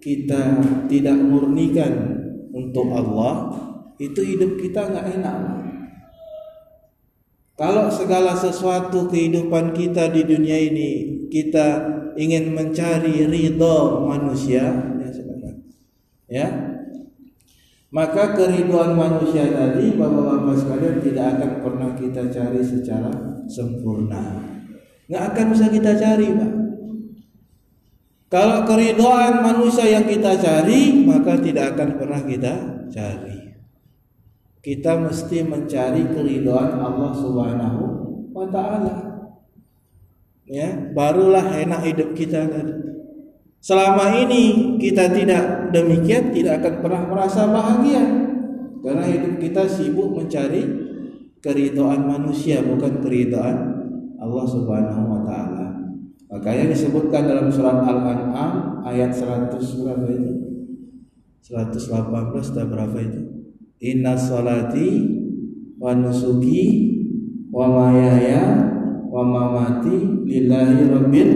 kita 0.03 0.59
tidak 0.91 1.15
murnikan 1.15 2.19
untuk 2.51 2.91
Allah 2.91 3.55
itu 3.97 4.19
hidup 4.19 4.59
kita 4.59 4.91
nggak 4.91 5.07
enak 5.17 5.62
kalau 7.63 7.87
segala 7.87 8.35
sesuatu 8.35 9.07
kehidupan 9.07 9.71
kita 9.71 10.11
di 10.11 10.27
dunia 10.27 10.59
ini 10.59 11.23
kita 11.31 11.79
ingin 12.19 12.51
mencari 12.51 13.23
ridho 13.23 14.03
manusia, 14.03 14.67
ya 14.99 15.07
ya, 16.27 16.47
maka 17.87 18.35
keriduan 18.35 18.99
manusia 18.99 19.47
tadi 19.47 19.95
bapak-bapak 19.95 20.59
sekalian 20.59 20.97
tidak 21.07 21.25
akan 21.39 21.51
pernah 21.63 21.91
kita 21.95 22.27
cari 22.27 22.59
secara 22.59 23.11
sempurna, 23.47 24.43
nggak 25.07 25.23
akan 25.31 25.45
bisa 25.55 25.71
kita 25.71 25.95
cari, 25.95 26.35
pak. 26.35 26.51
Kalau 28.27 28.67
keridoan 28.67 29.39
manusia 29.39 29.87
yang 29.87 30.03
kita 30.03 30.35
cari, 30.35 30.99
maka 31.07 31.39
tidak 31.39 31.79
akan 31.79 31.95
pernah 31.95 32.21
kita 32.27 32.53
cari 32.91 33.52
kita 34.63 34.95
mesti 34.95 35.43
mencari 35.43 36.07
keridhaan 36.07 36.79
Allah 36.79 37.11
Subhanahu 37.11 37.81
wa 38.31 38.47
taala. 38.47 38.95
Ya, 40.47 40.71
barulah 40.95 41.43
enak 41.43 41.83
hidup 41.83 42.15
kita 42.15 42.47
tadi. 42.47 42.71
Selama 43.59 44.15
ini 44.23 44.75
kita 44.79 45.11
tidak 45.11 45.71
demikian 45.75 46.31
tidak 46.31 46.63
akan 46.63 46.73
pernah 46.83 47.03
merasa 47.07 47.47
bahagia 47.47 48.03
karena 48.83 49.03
hidup 49.07 49.39
kita 49.39 49.63
sibuk 49.67 50.15
mencari 50.15 50.63
keridhaan 51.43 52.07
manusia 52.07 52.63
bukan 52.63 53.03
keridhaan 53.03 53.57
Allah 54.19 54.45
Subhanahu 54.47 55.03
wa 55.11 55.21
taala. 55.27 55.67
Makanya 56.31 56.71
disebutkan 56.71 57.27
dalam 57.27 57.51
surat 57.51 57.83
Al-An'am 57.83 58.83
ayat 58.87 59.11
100 59.11 59.51
berapa 59.59 60.07
itu? 60.07 60.33
118 61.43 61.91
atau 62.31 62.67
berapa 62.67 62.97
itu? 62.99 63.42
Inna 63.83 64.15
salati 64.15 65.03
wa 65.75 65.91
nusuki 65.91 66.87
wa 67.51 67.67
mayaya 67.67 68.71
wa 69.11 69.21
mamati 69.27 70.23
lillahi 70.23 70.87
rabbil 70.87 71.31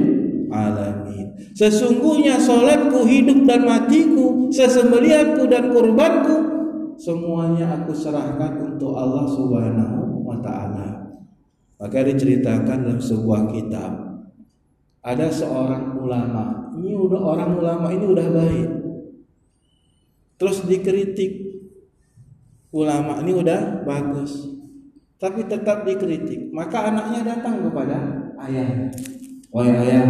alamin. 0.47 1.35
Sesungguhnya 1.51 2.39
salatku, 2.39 3.03
hidup 3.03 3.43
dan 3.43 3.67
matiku, 3.67 4.47
sesembelihanku 4.47 5.43
dan 5.51 5.75
kurbanku 5.75 6.37
semuanya 6.97 7.77
aku 7.77 7.93
serahkan 7.93 8.73
untuk 8.73 8.97
Allah 8.97 9.27
Subhanahu 9.27 10.25
wa 10.25 10.39
taala. 10.41 11.19
Maka 11.77 11.99
diceritakan 12.09 12.89
dalam 12.89 13.01
sebuah 13.01 13.53
kitab 13.53 13.91
ada 15.05 15.27
seorang 15.29 16.01
ulama. 16.01 16.73
Ini 16.73 16.97
udah 16.97 17.21
orang 17.21 17.51
ulama 17.59 17.87
ini 17.93 18.05
udah 18.07 18.27
baik. 18.33 18.69
Terus 20.41 20.65
dikritik 20.65 21.46
ulama 22.71 23.23
ini 23.23 23.31
udah 23.35 23.83
bagus. 23.83 24.57
Tapi 25.17 25.49
tetap 25.49 25.81
dikritik. 25.81 26.53
Maka 26.53 26.93
anaknya 26.93 27.35
datang 27.35 27.65
kepada 27.65 27.97
ayah. 28.45 28.93
Wahai 29.49 29.73
ayah 29.87 30.07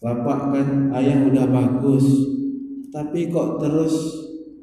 bapak 0.00 0.40
kan 0.54 0.68
ayah 1.00 1.18
udah 1.28 1.46
bagus. 1.48 2.06
Tapi 2.88 3.28
kok 3.28 3.60
terus 3.60 3.94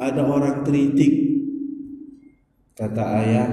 ada 0.02 0.26
orang 0.26 0.66
kritik? 0.66 1.14
Kata 2.74 3.04
ayah 3.22 3.48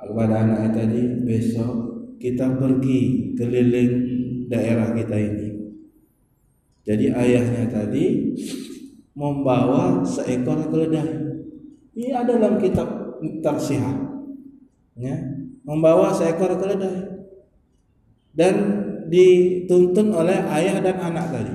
kepada 0.00 0.42
anaknya 0.46 0.70
tadi 0.72 1.00
besok 1.22 1.72
kita 2.16 2.56
pergi 2.56 3.32
keliling 3.36 3.92
daerah 4.48 4.96
kita 4.96 5.16
ini. 5.20 5.48
Jadi 6.80 7.12
ayahnya 7.12 7.68
tadi 7.68 8.32
membawa 9.12 10.00
seekor 10.00 10.72
keledai 10.72 11.29
ini 11.96 12.10
ada 12.14 12.36
dalam 12.36 12.56
kitab 12.60 12.88
Tarsihah. 13.44 14.10
Ya, 15.00 15.16
membawa 15.64 16.12
seekor 16.12 16.60
keledai 16.60 17.08
dan 18.36 18.54
dituntun 19.08 20.12
oleh 20.12 20.44
ayah 20.54 20.80
dan 20.84 20.96
anak 21.00 21.26
tadi. 21.32 21.54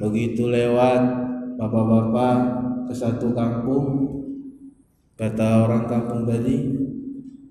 Begitu 0.00 0.48
lewat 0.48 1.00
bapak-bapak 1.60 2.36
ke 2.88 2.94
satu 2.96 3.32
kampung, 3.32 4.16
Kata 5.16 5.64
orang 5.64 5.88
kampung 5.88 6.28
tadi, 6.28 6.76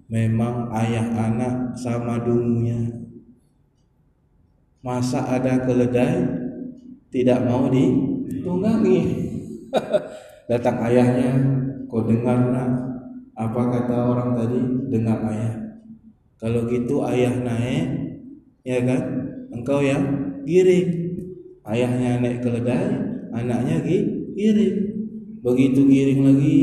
memang 0.05 0.69
ayah 0.69 1.09
anak 1.17 1.73
sama 1.73 2.21
dungunya. 2.21 2.77
Masa 4.85 5.25
ada 5.25 5.65
keledai 5.65 6.29
tidak 7.09 7.41
mau 7.41 7.65
ditunggangi. 7.73 9.01
Datang 10.49 10.77
ayahnya, 10.85 11.33
kau 11.95 12.03
dengar 12.03 12.51
nak 12.51 12.69
apa 13.39 13.61
kata 13.71 13.95
orang 14.11 14.35
tadi? 14.35 14.59
Dengar 14.91 15.31
ayah. 15.31 15.79
Kalau 16.35 16.67
gitu 16.67 17.07
ayah 17.07 17.31
naik, 17.39 17.87
ya 18.67 18.83
kan? 18.83 19.01
Engkau 19.55 19.79
yang 19.79 20.03
giring. 20.43 20.91
Ayahnya 21.63 22.19
naik 22.19 22.43
keledai, 22.43 22.99
anaknya 23.31 23.79
giring. 24.35 24.77
Begitu 25.39 25.87
giring 25.87 26.21
lagi, 26.27 26.59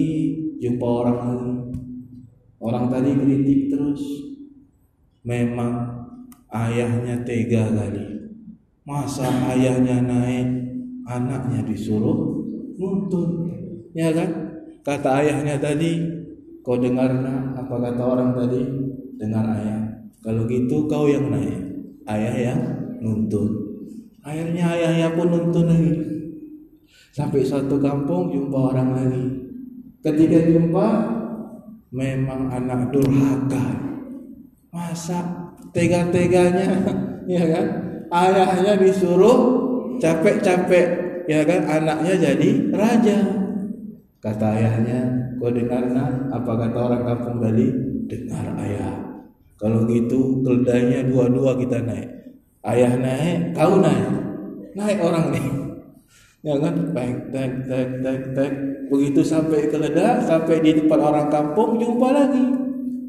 jumpa 0.60 0.84
orang 0.84 1.18
lagi. 1.24 1.52
Orang 2.60 2.92
tadi 2.92 3.16
kritik 3.16 3.72
terus. 3.72 4.04
Memang 5.24 5.96
ayahnya 6.52 7.24
tega 7.24 7.72
kali. 7.72 8.36
Masa 8.84 9.32
ayahnya 9.56 10.04
naik, 10.04 10.48
anaknya 11.08 11.64
disuruh 11.64 12.44
nuntun. 12.76 13.48
Ya 13.96 14.12
kan? 14.12 14.41
Kata 14.82 15.22
ayahnya 15.22 15.62
tadi, 15.62 16.02
kau 16.66 16.74
dengar 16.74 17.14
nak 17.14 17.54
apa 17.54 17.74
kata 17.78 18.02
orang 18.02 18.34
tadi? 18.34 18.62
Dengar 19.14 19.46
ayah. 19.54 19.82
Kalau 20.22 20.42
gitu 20.50 20.90
kau 20.90 21.06
yang 21.06 21.30
naik, 21.30 21.58
ayah 22.10 22.34
yang 22.50 22.60
nuntun. 22.98 23.62
Akhirnya 24.22 24.74
ayahnya 24.74 25.08
pun 25.14 25.30
nuntun 25.30 25.66
lagi. 25.70 25.94
Sampai 27.14 27.46
satu 27.46 27.78
kampung 27.78 28.34
jumpa 28.34 28.58
orang 28.74 28.90
lagi. 28.94 29.24
Ketika 30.02 30.50
jumpa 30.50 30.86
memang 31.94 32.50
anak 32.50 32.90
durhaka. 32.90 33.66
Masa 34.72 35.50
tega-teganya 35.70 36.70
ya 37.38 37.44
kan? 37.46 37.66
Ayahnya 38.10 38.82
disuruh 38.82 39.38
capek-capek 40.02 40.86
ya 41.30 41.46
kan 41.46 41.62
anaknya 41.70 42.14
jadi 42.18 42.50
raja. 42.74 43.18
Kata 44.22 44.54
ayahnya, 44.54 45.02
kau 45.42 45.50
dengar 45.50 45.82
nak 45.90 46.30
apa 46.30 46.52
kata 46.54 46.78
orang 46.78 47.02
kampung 47.02 47.42
tadi? 47.42 47.66
Dengar 48.06 48.54
ayah. 48.62 48.94
Kalau 49.58 49.82
gitu 49.90 50.38
keledainya 50.46 51.10
dua-dua 51.10 51.58
kita 51.58 51.82
naik. 51.82 52.06
Ayah 52.62 52.94
naik, 53.02 53.50
kau 53.50 53.82
naik. 53.82 54.06
Naik 54.78 54.98
orang 55.02 55.26
nih. 55.34 55.46
Ya 56.42 56.58
kan? 56.58 56.74
Baik, 56.90 57.30
tek, 57.30 57.70
tek, 57.70 58.02
tek, 58.02 58.22
tek. 58.34 58.52
Begitu 58.90 59.22
sampai 59.22 59.70
keledai, 59.70 60.26
sampai 60.26 60.58
di 60.58 60.74
tempat 60.74 60.98
orang 60.98 61.30
kampung, 61.30 61.78
jumpa 61.78 62.10
lagi. 62.10 62.42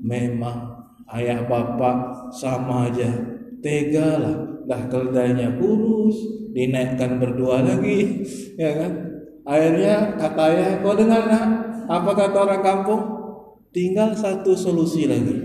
Memang 0.06 0.86
ayah 1.17 1.41
bapak 1.41 2.30
sama 2.30 2.93
aja. 2.93 3.10
Tega 3.58 4.21
lah. 4.21 4.38
Dah 4.69 4.86
keledainya 4.86 5.58
kurus, 5.58 6.13
dinaikkan 6.54 7.17
berdua 7.17 7.65
lagi. 7.65 8.21
Ya 8.62 8.69
kan? 8.78 9.12
Akhirnya 9.44 10.16
kata 10.16 10.42
ayah, 10.56 10.72
kau 10.80 10.96
dengar 10.96 11.28
nak? 11.28 11.48
Apa 11.92 12.12
kata 12.16 12.38
orang 12.48 12.64
kampung? 12.64 13.04
Tinggal 13.76 14.16
satu 14.16 14.56
solusi 14.56 15.04
lagi. 15.04 15.36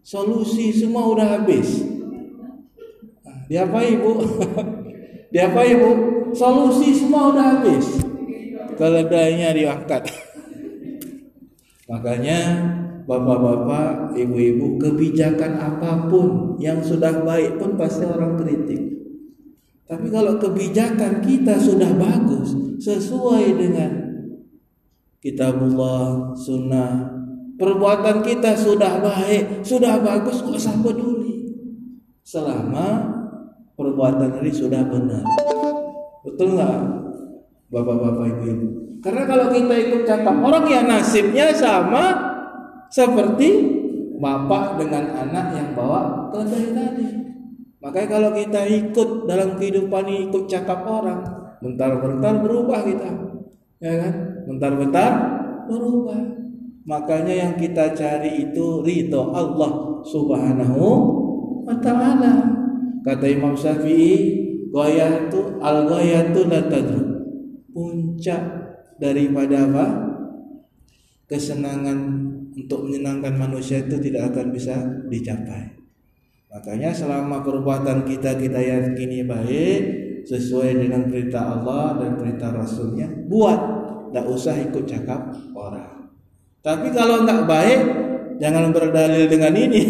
Solusi 0.00 0.72
semua 0.72 1.04
udah 1.12 1.36
habis. 1.36 1.84
Diapa 3.52 3.84
ibu? 3.84 4.24
Diapa 5.34 5.60
ibu? 5.68 5.90
Solusi 6.32 6.96
semua 6.96 7.36
udah 7.36 7.44
habis. 7.60 8.00
Keledainya 8.80 9.52
diangkat. 9.52 10.08
Makanya 11.90 12.38
bapak-bapak, 13.08 14.16
ibu-ibu, 14.16 14.76
kebijakan 14.76 15.56
apa 15.56 16.08
pun 16.12 16.56
yang 16.60 16.84
sudah 16.84 17.24
baik 17.24 17.56
pun 17.56 17.76
pasti 17.80 18.04
orang 18.04 18.36
kritik. 18.36 18.80
Tapi 19.88 20.12
kalau 20.12 20.36
kebijakan 20.36 21.24
kita 21.24 21.56
sudah 21.56 21.88
bagus, 21.96 22.67
sesuai 22.78 23.44
dengan 23.58 23.90
kitabullah, 25.18 26.32
sunnah, 26.38 27.10
perbuatan 27.58 28.22
kita 28.22 28.54
sudah 28.54 29.02
baik, 29.02 29.66
sudah 29.66 29.98
bagus, 29.98 30.40
nggak 30.40 30.56
usah 30.56 30.76
peduli. 30.78 31.50
Selama 32.22 33.18
perbuatan 33.74 34.38
ini 34.40 34.52
sudah 34.54 34.86
benar. 34.86 35.26
Betul 36.22 36.54
nggak, 36.54 36.78
bapak-bapak 37.74 38.26
ibu-ibu? 38.38 38.68
Karena 38.98 39.22
kalau 39.26 39.46
kita 39.54 39.74
ikut 39.78 40.02
cakap 40.02 40.36
orang 40.42 40.64
ya 40.66 40.82
nasibnya 40.82 41.54
sama 41.54 42.04
seperti 42.90 43.78
bapak 44.18 44.82
dengan 44.82 45.14
anak 45.14 45.46
yang 45.54 45.68
bawa 45.78 46.30
keledai 46.34 46.74
tadi. 46.74 47.08
Makanya 47.78 48.08
kalau 48.10 48.30
kita 48.34 48.66
ikut 48.66 49.30
dalam 49.30 49.54
kehidupan 49.54 50.02
ini 50.10 50.26
ikut 50.26 50.50
cakap 50.50 50.82
orang, 50.82 51.22
bentar-bentar 51.58 52.42
berubah 52.42 52.80
kita, 52.86 53.10
ya 53.82 53.94
kan? 53.98 54.14
Bentar-bentar 54.46 55.10
berubah. 55.68 56.20
Makanya 56.88 57.34
yang 57.36 57.54
kita 57.60 57.92
cari 57.92 58.48
itu 58.48 58.80
ridho 58.80 59.28
Allah 59.36 60.00
Subhanahu 60.08 60.86
wa 61.68 61.76
taala. 61.84 62.56
Kata 63.04 63.28
Imam 63.28 63.52
Syafi'i, 63.52 64.48
Goyatu 64.72 65.60
al 65.60 65.84
goyatu 65.88 66.48
la 66.48 66.64
Puncak 67.72 68.42
daripada 68.96 69.68
apa? 69.68 69.86
Kesenangan 71.28 71.98
untuk 72.56 72.88
menyenangkan 72.88 73.36
manusia 73.36 73.84
itu 73.84 74.00
tidak 74.00 74.32
akan 74.32 74.48
bisa 74.48 74.80
dicapai. 75.12 75.76
Makanya 76.48 76.96
selama 76.96 77.44
perbuatan 77.44 78.08
kita 78.08 78.40
kita 78.40 78.56
yakini 78.56 79.28
baik 79.28 80.07
sesuai 80.28 80.84
dengan 80.84 81.08
perintah 81.08 81.56
Allah 81.56 81.96
dan 82.04 82.20
perintah 82.20 82.52
Rasulnya, 82.52 83.08
buat, 83.24 83.60
tidak 84.12 84.26
usah 84.28 84.54
ikut 84.60 84.84
cakap 84.84 85.32
orang. 85.56 86.12
Tapi 86.60 86.92
kalau 86.92 87.24
nggak 87.24 87.48
baik, 87.48 87.80
jangan 88.36 88.68
berdalil 88.68 89.24
dengan 89.24 89.56
ini. 89.56 89.82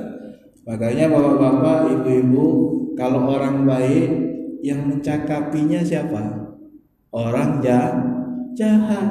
Makanya 0.68 1.08
bapak-bapak, 1.08 1.78
ibu-ibu, 1.88 2.46
kalau 3.00 3.32
orang 3.32 3.64
baik 3.64 4.10
yang 4.60 4.84
mencakapinya 4.84 5.80
siapa? 5.80 6.52
Orang 7.08 7.64
jahat. 7.64 9.08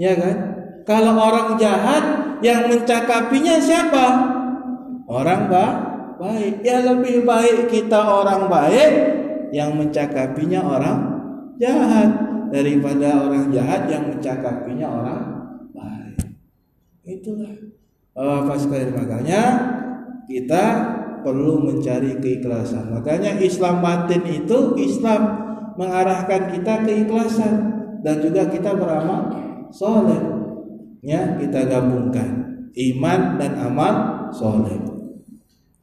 Ya 0.00 0.16
kan? 0.16 0.36
Kalau 0.88 1.12
orang 1.12 1.60
jahat 1.60 2.04
yang 2.40 2.72
mencakapinya 2.72 3.60
siapa? 3.60 4.06
Orang 5.04 5.52
ba 5.52 5.89
baik. 6.20 6.60
Ya 6.60 6.84
lebih 6.84 7.24
baik 7.24 7.72
kita 7.72 7.96
orang 7.96 8.52
baik 8.52 8.92
yang 9.56 9.72
mencakapinya 9.72 10.60
orang 10.60 10.98
jahat 11.56 12.10
daripada 12.52 13.24
orang 13.24 13.48
jahat 13.48 13.88
yang 13.88 14.12
mencakapinya 14.12 14.86
orang 14.86 15.20
baik. 15.72 16.36
Itulah. 17.08 17.56
Oh, 18.12 18.44
pas 18.44 18.60
sekali 18.60 18.92
makanya 18.92 19.42
kita 20.28 20.64
perlu 21.24 21.64
mencari 21.64 22.20
keikhlasan. 22.20 22.92
Makanya 22.92 23.40
Islam 23.40 23.80
batin 23.80 24.20
itu 24.28 24.76
Islam 24.76 25.20
mengarahkan 25.80 26.52
kita 26.52 26.84
keikhlasan 26.84 27.54
dan 28.04 28.20
juga 28.20 28.48
kita 28.52 28.76
beramal 28.76 29.32
soleh. 29.72 30.20
Ya, 31.00 31.40
kita 31.40 31.64
gabungkan 31.64 32.44
iman 32.76 33.20
dan 33.40 33.56
amal 33.56 33.94
soleh. 34.36 34.89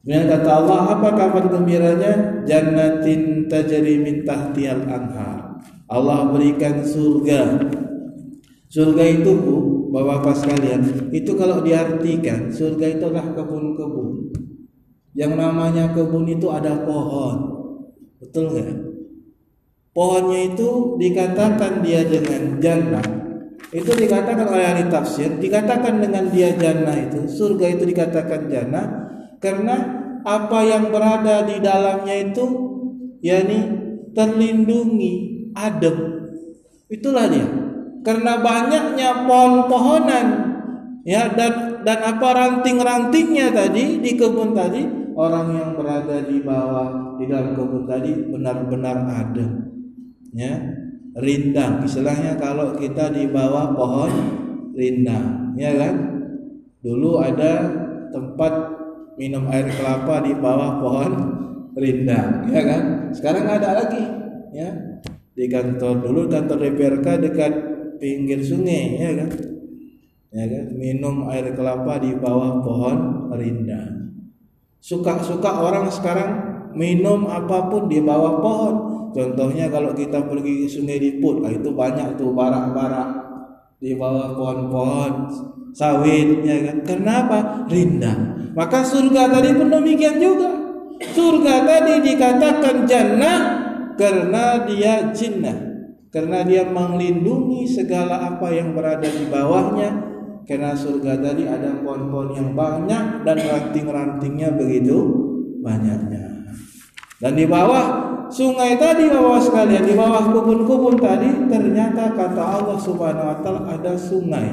Kemudian 0.08 0.24
kata 0.24 0.50
Allah, 0.64 0.80
apa 0.96 1.08
kabar 1.20 1.44
gembiranya? 1.52 2.40
Jannatin 2.48 3.44
tajri 3.44 4.00
min 4.00 4.24
tahtiyal 4.24 4.88
anhar. 4.88 5.60
Allah 5.84 6.32
berikan 6.32 6.80
surga. 6.80 7.60
Surga 8.72 9.04
itu 9.04 9.36
Bu, 9.36 9.56
Bapak-bapak 9.92 10.32
sekalian, 10.32 11.12
itu 11.12 11.36
kalau 11.36 11.60
diartikan 11.60 12.48
surga 12.48 12.96
itu 12.96 13.04
adalah 13.04 13.36
kebun-kebun. 13.36 14.32
Yang 15.12 15.32
namanya 15.36 15.92
kebun 15.92 16.24
itu 16.24 16.48
ada 16.48 16.88
pohon. 16.88 17.36
Betul 18.16 18.48
nggak? 18.48 18.68
Pohonnya 19.92 20.56
itu 20.56 20.96
dikatakan 20.96 21.84
dia 21.84 22.08
dengan 22.08 22.56
jannah. 22.64 23.04
Itu 23.76 23.92
dikatakan 23.92 24.48
oleh 24.48 24.64
ahli 24.72 24.88
tafsir, 24.88 25.36
dikatakan 25.36 26.00
dengan 26.00 26.32
dia 26.32 26.56
jannah 26.56 26.96
itu, 26.96 27.28
surga 27.28 27.76
itu 27.76 27.84
dikatakan 27.84 28.48
jannah 28.48 28.86
karena 29.44 29.97
apa 30.24 30.58
yang 30.64 30.90
berada 30.90 31.44
di 31.46 31.58
dalamnya 31.62 32.14
itu 32.30 32.44
yakni 33.22 33.58
terlindungi, 34.14 35.14
adem. 35.54 36.28
Itulah 36.88 37.26
dia. 37.28 37.46
Karena 38.02 38.40
banyaknya 38.40 39.28
pohon-pohonan 39.28 40.26
ya 41.04 41.28
dan 41.34 41.82
dan 41.82 41.98
apa 42.02 42.28
ranting-rantingnya 42.32 43.52
tadi 43.52 44.00
di 44.00 44.16
kebun 44.16 44.54
tadi 44.56 44.82
orang 45.18 45.56
yang 45.56 45.70
berada 45.76 46.24
di 46.24 46.40
bawah 46.40 47.18
di 47.20 47.24
dalam 47.28 47.52
kebun 47.58 47.84
tadi 47.84 48.12
benar-benar 48.28 49.08
adem 49.08 49.50
ya 50.32 50.56
rindang 51.18 51.84
istilahnya 51.84 52.38
kalau 52.38 52.78
kita 52.78 53.10
di 53.12 53.28
bawah 53.28 53.74
pohon 53.74 54.12
rindang, 54.78 55.58
ya 55.58 55.74
kan? 55.74 55.94
Dulu 56.78 57.18
ada 57.18 57.52
tempat 58.14 58.77
minum 59.18 59.50
air 59.50 59.66
kelapa 59.66 60.22
di 60.22 60.32
bawah 60.38 60.78
pohon 60.78 61.12
rindang, 61.74 62.46
ya 62.48 62.62
kan? 62.62 62.82
Sekarang 63.10 63.44
ada 63.50 63.84
lagi, 63.84 64.02
ya. 64.54 64.70
Di 65.34 65.46
kantor 65.50 66.02
dulu 66.02 66.30
kantor 66.30 66.58
DPRK 66.70 67.06
dekat 67.26 67.52
pinggir 67.98 68.40
sungai, 68.40 68.96
ya 68.96 69.12
kan? 69.18 69.30
Ya 70.30 70.44
kan? 70.46 70.64
Minum 70.78 71.26
air 71.28 71.50
kelapa 71.52 71.98
di 71.98 72.14
bawah 72.14 72.62
pohon 72.62 73.28
rindang. 73.34 74.14
Suka-suka 74.78 75.58
orang 75.58 75.90
sekarang 75.90 76.30
minum 76.78 77.26
apa 77.26 77.66
pun 77.66 77.90
di 77.90 77.98
bawah 77.98 78.38
pohon. 78.38 78.74
Contohnya 79.10 79.66
kalau 79.72 79.96
kita 79.96 80.28
pergi 80.28 80.68
Sungai 80.68 81.00
Liput, 81.00 81.42
nah 81.42 81.50
itu 81.50 81.74
banyak 81.74 82.14
tuh 82.14 82.30
barak-barak 82.36 83.08
di 83.80 83.96
bawah 83.96 84.36
pohon-pohon 84.36 85.12
sawit 85.78 86.42
ya 86.42 86.58
kan. 86.66 86.82
Kenapa? 86.82 87.38
Rindang. 87.70 88.50
Maka 88.58 88.82
surga 88.82 89.30
tadi 89.30 89.54
pun 89.54 89.70
demikian 89.70 90.18
juga. 90.18 90.50
Surga 91.14 91.62
tadi 91.62 92.02
dikatakan 92.02 92.82
jannah 92.90 93.38
karena 93.94 94.66
dia 94.66 95.14
jinnah. 95.14 95.70
Karena 96.10 96.42
dia 96.42 96.66
melindungi 96.66 97.68
segala 97.68 98.34
apa 98.34 98.50
yang 98.50 98.74
berada 98.74 99.06
di 99.06 99.30
bawahnya. 99.30 100.10
Karena 100.48 100.74
surga 100.74 101.20
tadi 101.22 101.44
ada 101.46 101.78
pohon-pohon 101.84 102.34
yang 102.34 102.50
banyak 102.56 103.22
dan 103.22 103.36
ranting-rantingnya 103.36 104.56
begitu 104.56 104.96
banyaknya. 105.60 106.48
Dan 107.20 107.36
di 107.36 107.44
bawah 107.44 108.08
sungai 108.32 108.80
tadi 108.80 109.12
bawah 109.12 109.36
sekalian 109.36 109.84
di 109.84 109.92
bawah 109.92 110.32
kebun-kebun 110.32 110.96
tadi 110.96 111.28
ternyata 111.48 112.16
kata 112.16 112.40
Allah 112.40 112.78
Subhanahu 112.80 113.28
wa 113.28 113.36
taala 113.44 113.60
ada 113.68 113.92
sungai 113.96 114.48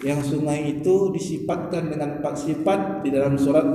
yang 0.00 0.24
sungai 0.24 0.80
itu 0.80 1.12
disifatkan 1.12 1.92
dengan 1.92 2.18
empat 2.18 2.40
sifat 2.40 3.04
di 3.04 3.12
dalam 3.12 3.36
surat 3.36 3.68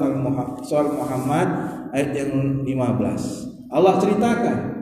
surat 0.66 0.90
Muhammad 0.90 1.48
ayat 1.94 2.10
yang 2.18 2.66
15 2.66 3.70
Allah 3.70 3.94
ceritakan 4.02 4.78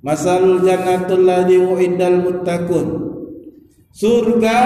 Masalul 0.00 0.64
jannatul 0.64 1.28
ladzi 1.28 1.60
wu'idal 1.60 2.24
muttaqun. 2.24 2.86
Surga 3.92 4.58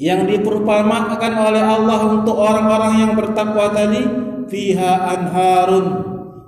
yang 0.00 0.24
diperumpamakan 0.24 1.32
oleh 1.36 1.60
Allah 1.60 2.00
untuk 2.08 2.32
orang-orang 2.32 2.92
yang 3.04 3.12
bertakwa 3.12 3.68
tadi 3.76 4.00
fiha 4.48 4.92
anharun. 5.04 5.86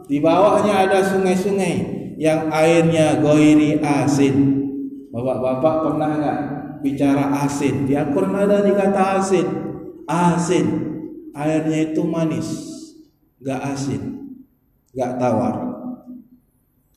Di 0.08 0.16
bawahnya 0.16 0.88
ada 0.88 1.04
sungai-sungai 1.04 1.74
yang 2.16 2.48
airnya 2.48 3.20
goiri 3.20 3.76
asin. 3.84 4.64
Bapak-bapak 5.12 5.74
pernah 5.84 6.10
nggak 6.16 6.38
bicara 6.82 7.46
asin? 7.46 7.86
Di 7.86 7.94
Al-Quran 7.94 8.34
ada 8.34 8.60
dikata 8.60 9.22
asin. 9.22 9.46
Asin. 10.10 10.66
Airnya 11.32 11.88
itu 11.88 12.04
manis, 12.04 12.48
nggak 13.40 13.60
asin, 13.72 14.02
nggak 14.92 15.16
tawar. 15.16 15.56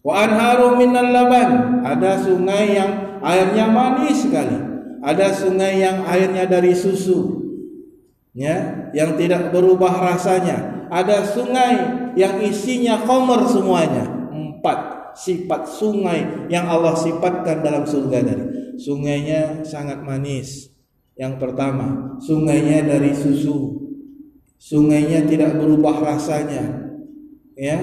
Wa 0.03 0.27
anharu 0.27 0.75
minal 0.75 1.07
laban. 1.07 1.79
Ada 1.87 2.19
sungai 2.19 2.75
yang 2.75 2.91
airnya 3.23 3.71
manis 3.71 4.27
sekali. 4.27 4.59
Ada 4.99 5.31
sungai 5.31 5.79
yang 5.79 6.03
airnya 6.03 6.43
dari 6.51 6.75
susu. 6.75 7.47
Ya, 8.35 8.91
yang 8.91 9.15
tidak 9.15 9.55
berubah 9.55 10.03
rasanya. 10.03 10.91
Ada 10.91 11.31
sungai 11.31 11.73
yang 12.19 12.43
isinya 12.43 12.99
khomer 13.07 13.47
semuanya. 13.47 14.03
Empat 14.35 14.79
sifat 15.15 15.71
sungai 15.71 16.51
yang 16.51 16.67
Allah 16.67 16.91
sifatkan 16.99 17.63
dalam 17.63 17.87
surga 17.87 18.19
tadi. 18.19 18.45
Sungainya 18.75 19.63
sangat 19.63 20.03
manis. 20.03 20.71
Yang 21.15 21.39
pertama, 21.39 22.19
sungainya 22.19 22.83
dari 22.83 23.15
susu. 23.15 23.87
Sungainya 24.59 25.23
tidak 25.27 25.55
berubah 25.59 26.03
rasanya. 26.03 26.91
Ya. 27.55 27.79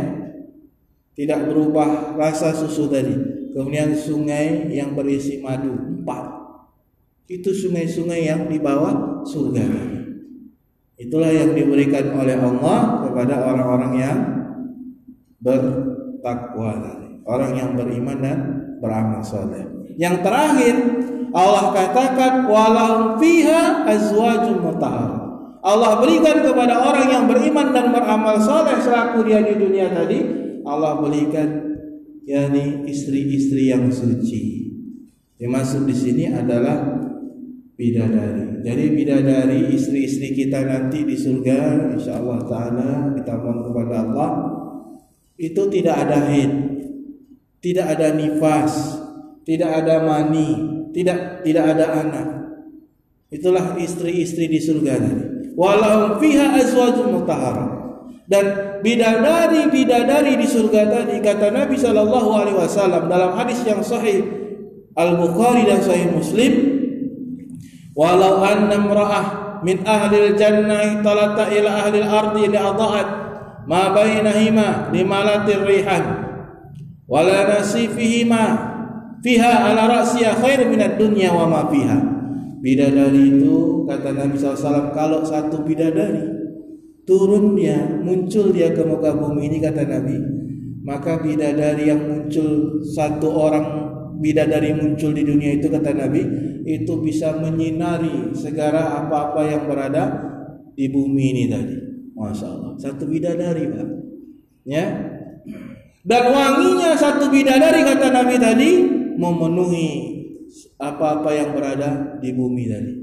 Tidak 1.12 1.40
berubah 1.48 2.16
rasa 2.16 2.52
susu 2.56 2.88
tadi. 2.88 3.12
Kemudian 3.52 3.92
sungai 3.92 4.72
yang 4.72 4.96
berisi 4.96 5.40
madu. 5.44 5.72
Empat. 5.72 6.40
Itu 7.28 7.52
sungai-sungai 7.52 8.28
yang 8.28 8.48
di 8.48 8.60
bawah 8.60 9.24
surga. 9.24 9.64
Itulah 11.00 11.32
yang 11.32 11.56
diberikan 11.56 12.12
oleh 12.16 12.36
Allah 12.36 13.08
kepada 13.08 13.34
orang-orang 13.48 13.92
yang 13.96 14.18
bertakwa 15.42 16.78
orang 17.26 17.52
yang 17.54 17.70
beriman 17.74 18.18
dan 18.22 18.38
beramal 18.78 19.22
soleh. 19.22 19.81
Yang 19.96 20.16
terakhir 20.24 20.76
Allah 21.32 21.64
katakan 21.72 22.32
walau 22.48 23.16
fiha 23.16 23.88
azwajun 23.88 24.60
mutahhar. 24.60 25.22
Allah 25.62 26.02
berikan 26.02 26.42
kepada 26.42 26.74
orang 26.74 27.06
yang 27.06 27.24
beriman 27.30 27.70
dan 27.70 27.94
beramal 27.94 28.36
soleh 28.42 28.82
selaku 28.82 29.22
dia 29.24 29.46
di 29.46 29.54
dunia 29.54 29.94
tadi, 29.94 30.18
Allah 30.66 30.98
berikan 30.98 31.48
yakni 32.26 32.82
istri-istri 32.90 33.70
yang 33.70 33.86
suci. 33.88 34.74
Dimaksud 35.38 35.86
di 35.86 35.94
sini 35.94 36.24
adalah 36.34 36.82
bidadari. 37.78 38.62
Jadi 38.62 38.84
bidadari 38.94 39.74
istri-istri 39.74 40.34
kita 40.34 40.62
nanti 40.62 41.02
di 41.02 41.18
surga 41.18 41.90
insyaallah 41.98 42.38
taala 42.46 42.90
kita 43.18 43.32
mohon 43.42 43.58
kepada 43.66 43.94
Allah 44.06 44.30
itu 45.34 45.62
tidak 45.66 45.96
ada 46.06 46.30
haid, 46.30 46.52
tidak 47.58 47.86
ada 47.98 48.14
nifas, 48.14 49.01
tidak 49.42 49.70
ada 49.84 50.02
mani, 50.06 50.50
tidak 50.94 51.42
tidak 51.42 51.64
ada 51.76 51.86
anak. 52.02 52.26
Itulah 53.32 53.80
istri-istri 53.80 54.46
di 54.46 54.60
surga 54.60 54.92
nanti. 55.00 55.24
Walau 55.56 56.20
fiha 56.20 56.56
azwajun 56.56 57.16
mutahharah. 57.16 57.70
Dan 58.28 58.78
bidadari-bidadari 58.80 60.40
di 60.40 60.46
surga 60.46 60.88
tadi 60.88 61.20
kata 61.20 61.52
Nabi 61.52 61.76
sallallahu 61.76 62.30
alaihi 62.32 62.56
wasallam 62.56 63.10
dalam 63.10 63.34
hadis 63.36 63.60
yang 63.66 63.82
sahih 63.82 64.24
Al 64.92 65.16
Bukhari 65.16 65.64
dan 65.64 65.80
Sahih 65.80 66.12
Muslim 66.12 66.52
Walau 67.92 68.40
anna 68.40 68.76
imra'ah 68.80 69.26
min 69.60 69.84
ahli 69.84 70.32
al-jannah 70.32 71.04
talata 71.04 71.52
ila 71.52 71.70
ahli 71.84 71.98
al-ardi 72.00 72.44
li'adha'at 72.48 73.08
ma 73.68 73.92
bainahima 73.92 74.88
limalatir 74.90 75.60
rihan 75.62 76.04
wala 77.04 77.46
nasifihima 77.46 78.71
fiha 79.22 79.72
ala 79.72 79.88
ra'siha 79.88 80.36
khair 80.42 80.66
min 80.68 80.82
ad-dunya 80.82 81.30
wa 81.32 81.46
ma 81.46 81.60
fiha 81.70 81.98
bidadari 82.58 83.38
itu 83.38 83.86
kata 83.86 84.10
Nabi 84.14 84.34
SAW 84.38 84.90
kalau 84.92 85.22
satu 85.22 85.62
bidadari 85.62 86.26
turun 87.06 87.54
dia 87.58 87.78
muncul 88.02 88.54
dia 88.54 88.70
ke 88.74 88.82
muka 88.82 89.14
bumi 89.14 89.50
ini 89.50 89.58
kata 89.58 89.82
Nabi 89.86 90.18
maka 90.82 91.22
bidadari 91.22 91.90
yang 91.90 92.02
muncul 92.02 92.82
satu 92.82 93.30
orang 93.30 93.66
bidadari 94.22 94.74
muncul 94.74 95.10
di 95.14 95.26
dunia 95.26 95.58
itu 95.58 95.66
kata 95.66 95.94
Nabi 95.94 96.22
itu 96.62 96.94
bisa 97.02 97.38
menyinari 97.42 98.30
segala 98.38 99.02
apa-apa 99.02 99.42
yang 99.50 99.66
berada 99.66 100.04
di 100.78 100.86
bumi 100.88 101.24
ini 101.34 101.44
tadi. 101.50 101.76
Masya 102.14 102.46
Allah. 102.46 102.72
Satu 102.78 103.10
bidadari 103.10 103.66
pak. 103.66 103.88
Ya. 104.62 104.86
Dan 106.02 106.24
wanginya 106.30 106.94
satu 106.94 107.30
bidadari 107.30 107.82
kata 107.82 108.06
Nabi 108.10 108.36
tadi 108.38 108.70
memenuhi 109.16 109.88
apa-apa 110.76 111.30
yang 111.32 111.50
berada 111.56 112.18
di 112.20 112.30
bumi 112.34 112.64
tadi. 112.68 112.94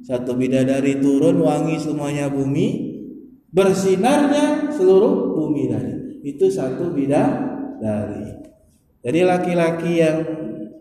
Satu 0.00 0.36
bidadari 0.36 0.96
turun 0.98 1.40
wangi 1.44 1.76
semuanya 1.76 2.32
bumi 2.32 2.96
bersinarnya 3.52 4.72
seluruh 4.72 5.36
bumi 5.36 5.68
tadi. 5.68 5.94
Itu 6.24 6.48
satu 6.48 6.92
bidadari. 6.92 8.48
Jadi 9.00 9.20
laki-laki 9.24 9.92
yang 10.00 10.18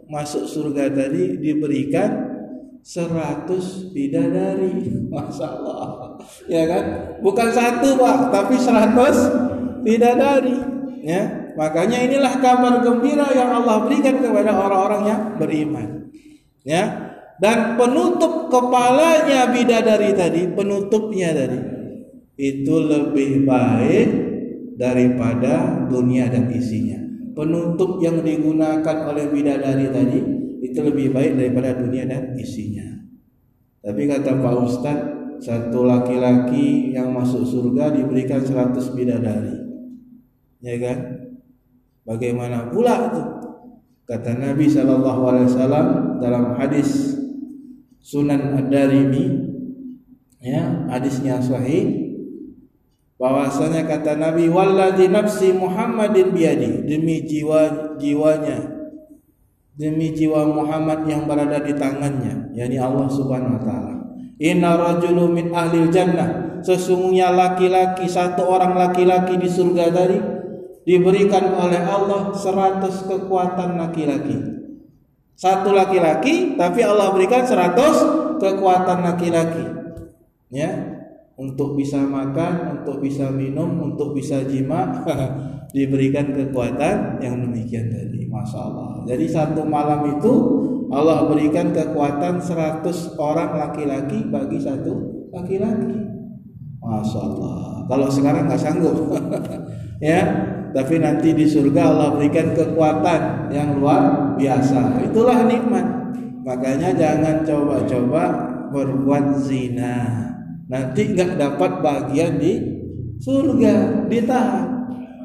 masuk 0.09 0.49
surga 0.49 0.89
tadi 0.91 1.37
diberikan 1.37 2.29
seratus 2.81 3.93
bidadari 3.93 4.89
Masya 5.13 5.45
Allah 5.45 6.17
ya 6.49 6.63
kan 6.65 6.83
bukan 7.21 7.49
satu 7.53 7.95
pak 7.95 8.33
tapi 8.33 8.55
seratus 8.57 9.17
bidadari 9.85 10.57
ya 11.05 11.48
makanya 11.59 11.99
inilah 11.99 12.39
kabar 12.39 12.79
gembira 12.79 13.27
yang 13.35 13.51
Allah 13.51 13.83
berikan 13.83 14.23
kepada 14.23 14.55
orang-orang 14.55 15.01
yang 15.03 15.21
beriman 15.35 15.87
ya 16.63 17.11
dan 17.43 17.75
penutup 17.75 18.47
kepalanya 18.47 19.51
bidadari 19.51 20.15
tadi 20.15 20.47
penutupnya 20.55 21.35
tadi 21.35 21.59
itu 22.39 22.75
lebih 22.79 23.43
baik 23.43 24.07
daripada 24.79 25.83
dunia 25.91 26.31
dan 26.31 26.47
isinya 26.55 26.99
penutup 27.35 27.99
yang 27.99 28.23
digunakan 28.23 29.11
oleh 29.11 29.27
bidadari 29.27 29.91
tadi 29.91 30.39
itu 30.59 30.79
lebih 30.83 31.15
baik 31.15 31.39
daripada 31.39 31.79
dunia 31.79 32.03
dan 32.03 32.35
isinya. 32.35 32.99
Tapi 33.79 34.11
kata 34.11 34.43
Pak 34.43 34.55
Ustadz, 34.59 35.09
satu 35.39 35.87
laki-laki 35.87 36.91
yang 36.91 37.15
masuk 37.15 37.47
surga 37.47 37.95
diberikan 37.95 38.43
100 38.43 38.75
bidadari. 38.91 39.55
Ya 40.59 40.75
kan? 40.83 40.97
Bagaimana 42.09 42.73
pula 42.73 43.13
itu? 43.13 43.23
Kata 44.09 44.33
Nabi 44.33 44.65
wasallam 44.65 46.17
dalam 46.17 46.57
hadis 46.57 47.13
Sunan 48.01 48.57
Ad-Darimi 48.57 49.49
ya 50.41 50.87
hadisnya 50.89 51.37
sahih 51.43 52.09
bahwasanya 53.19 53.83
kata 53.83 54.15
Nabi 54.15 54.47
walladzi 54.47 55.11
nafsi 55.11 55.51
Muhammadin 55.51 56.31
biadi 56.31 56.87
demi 56.87 57.27
jiwa 57.27 57.93
jiwanya 57.99 58.71
demi 59.75 60.15
jiwa 60.15 60.47
Muhammad 60.47 61.03
yang 61.05 61.27
berada 61.27 61.59
di 61.59 61.75
tangannya 61.75 62.55
yakni 62.55 62.79
Allah 62.79 63.11
Subhanahu 63.11 63.59
wa 63.59 63.63
taala 63.67 63.93
inna 64.39 64.79
rajulu 64.79 65.27
min 65.27 65.51
ahli 65.51 65.91
jannah 65.91 66.63
sesungguhnya 66.63 67.35
laki-laki 67.35 68.07
satu 68.07 68.47
orang 68.47 68.79
laki-laki 68.79 69.35
di 69.35 69.51
surga 69.51 69.91
tadi 69.91 70.38
diberikan 70.89 71.53
oleh 71.53 71.85
Allah 71.85 72.33
seratus 72.33 73.05
kekuatan 73.05 73.77
laki-laki 73.77 74.41
satu 75.37 75.69
laki-laki 75.69 76.57
tapi 76.57 76.81
Allah 76.81 77.13
berikan 77.13 77.45
seratus 77.45 78.01
kekuatan 78.41 79.05
laki-laki 79.05 79.65
ya 80.49 80.97
untuk 81.39 81.79
bisa 81.79 82.03
makan, 82.03 82.83
untuk 82.83 82.99
bisa 82.99 83.31
minum, 83.31 83.79
untuk 83.79 84.11
bisa 84.11 84.43
jima 84.43 84.91
diberikan 85.75 86.35
kekuatan 86.35 87.23
yang 87.23 87.39
demikian 87.39 87.87
tadi. 87.87 88.27
Masya 88.27 88.59
Allah. 88.59 89.07
Jadi 89.07 89.25
satu 89.25 89.63
malam 89.63 90.19
itu 90.19 90.33
Allah 90.91 91.25
berikan 91.31 91.71
kekuatan 91.71 92.43
100 92.43 93.15
orang 93.15 93.55
laki-laki 93.55 94.27
bagi 94.27 94.59
satu 94.59 95.25
laki-laki. 95.31 96.18
Masya 96.89 97.19
Allah. 97.21 97.85
Kalau 97.85 98.07
sekarang 98.09 98.49
nggak 98.49 98.61
sanggup, 98.61 98.97
ya. 100.01 100.21
Tapi 100.69 101.01
nanti 101.01 101.33
di 101.33 101.49
surga 101.49 101.81
Allah 101.89 102.07
berikan 102.13 102.53
kekuatan 102.53 103.49
yang 103.49 103.81
luar 103.81 104.33
biasa. 104.37 105.01
Itulah 105.01 105.49
nikmat. 105.49 105.85
Makanya 106.45 106.93
jangan 106.93 107.41
coba-coba 107.41 108.49
berbuat 108.69 109.41
zina 109.41 110.29
nanti 110.69 111.01
nggak 111.17 111.33
dapat 111.35 111.81
bagian 111.81 112.37
di 112.37 112.53
surga 113.17 114.05
ditahan 114.05 114.67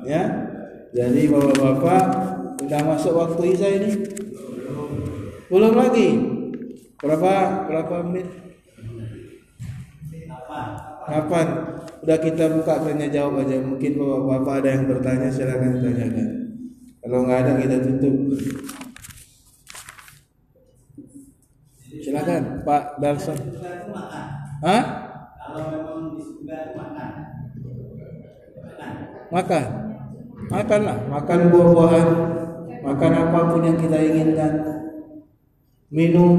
ya 0.09 0.24
jadi 0.96 1.29
bapak-bapak 1.29 2.05
sudah 2.64 2.81
masuk 2.88 3.12
waktu 3.12 3.42
isya 3.53 3.68
ini 3.77 3.90
belum 5.53 5.77
lagi 5.77 6.09
berapa 6.96 7.33
berapa 7.68 7.94
menit 8.09 8.29
kapan? 11.09 11.47
Udah 12.05 12.19
kita 12.21 12.45
buka 12.53 12.85
tanya 12.85 13.09
jawab 13.09 13.45
aja. 13.45 13.57
Mungkin 13.61 13.97
bapak-bapak 13.97 14.55
ada 14.61 14.69
yang 14.77 14.85
bertanya 14.88 15.29
silakan 15.33 15.81
tanyakan. 15.81 16.29
Kalau 17.01 17.19
nggak 17.25 17.40
ada 17.45 17.53
kita 17.61 17.77
tutup. 17.81 18.14
Silakan 22.05 22.43
Pak 22.64 22.85
Darson. 23.01 23.38
Hah? 24.64 25.05
makan. 29.35 29.64
Makanlah. 30.47 30.99
Makan 31.11 31.38
buah-buahan. 31.51 32.09
Makan 32.85 33.12
apa 33.17 33.38
pun 33.51 33.61
yang 33.67 33.79
kita 33.81 33.99
inginkan. 33.99 34.53
Minum 35.90 36.35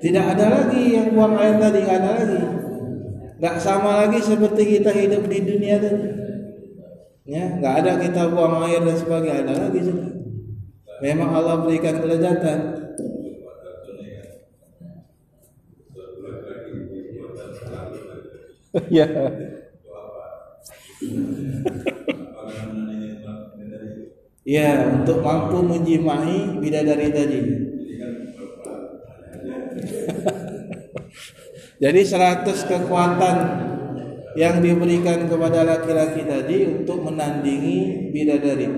tidak 0.00 0.24
ada 0.36 0.46
lagi 0.48 0.82
yang 0.96 1.12
buang 1.12 1.36
air 1.36 1.56
tadi 1.60 1.80
tidak 1.84 1.96
ada 2.00 2.10
lagi 2.18 2.40
nggak 3.40 3.56
sama 3.60 3.90
lagi 4.04 4.18
seperti 4.20 4.62
kita 4.80 4.90
hidup 4.92 5.22
di 5.28 5.38
dunia 5.44 5.76
tadi 5.80 6.08
ya 7.28 7.44
nggak 7.60 7.74
ada 7.84 7.92
kita 8.00 8.22
buang 8.32 8.64
air 8.64 8.80
dan 8.82 8.96
sebagainya 8.96 9.44
ada 9.44 9.54
lagi 9.68 9.80
sudah 9.84 10.20
Memang 11.00 11.32
Allah 11.32 11.64
berikan 11.64 11.96
kelezatan. 12.00 12.60
Ya. 18.86 19.02
Ya, 24.46 24.70
untuk 24.94 25.26
mampu 25.26 25.58
menjimai 25.66 26.62
bidadari 26.62 27.10
tadi. 27.10 27.40
Jadi 31.80 32.00
seratus 32.04 32.68
kekuatan 32.68 33.36
yang 34.36 34.60
diberikan 34.60 35.24
kepada 35.24 35.64
laki-laki 35.64 36.28
tadi 36.28 36.68
untuk 36.68 37.00
menandingi 37.08 38.12
bidadari. 38.12 38.68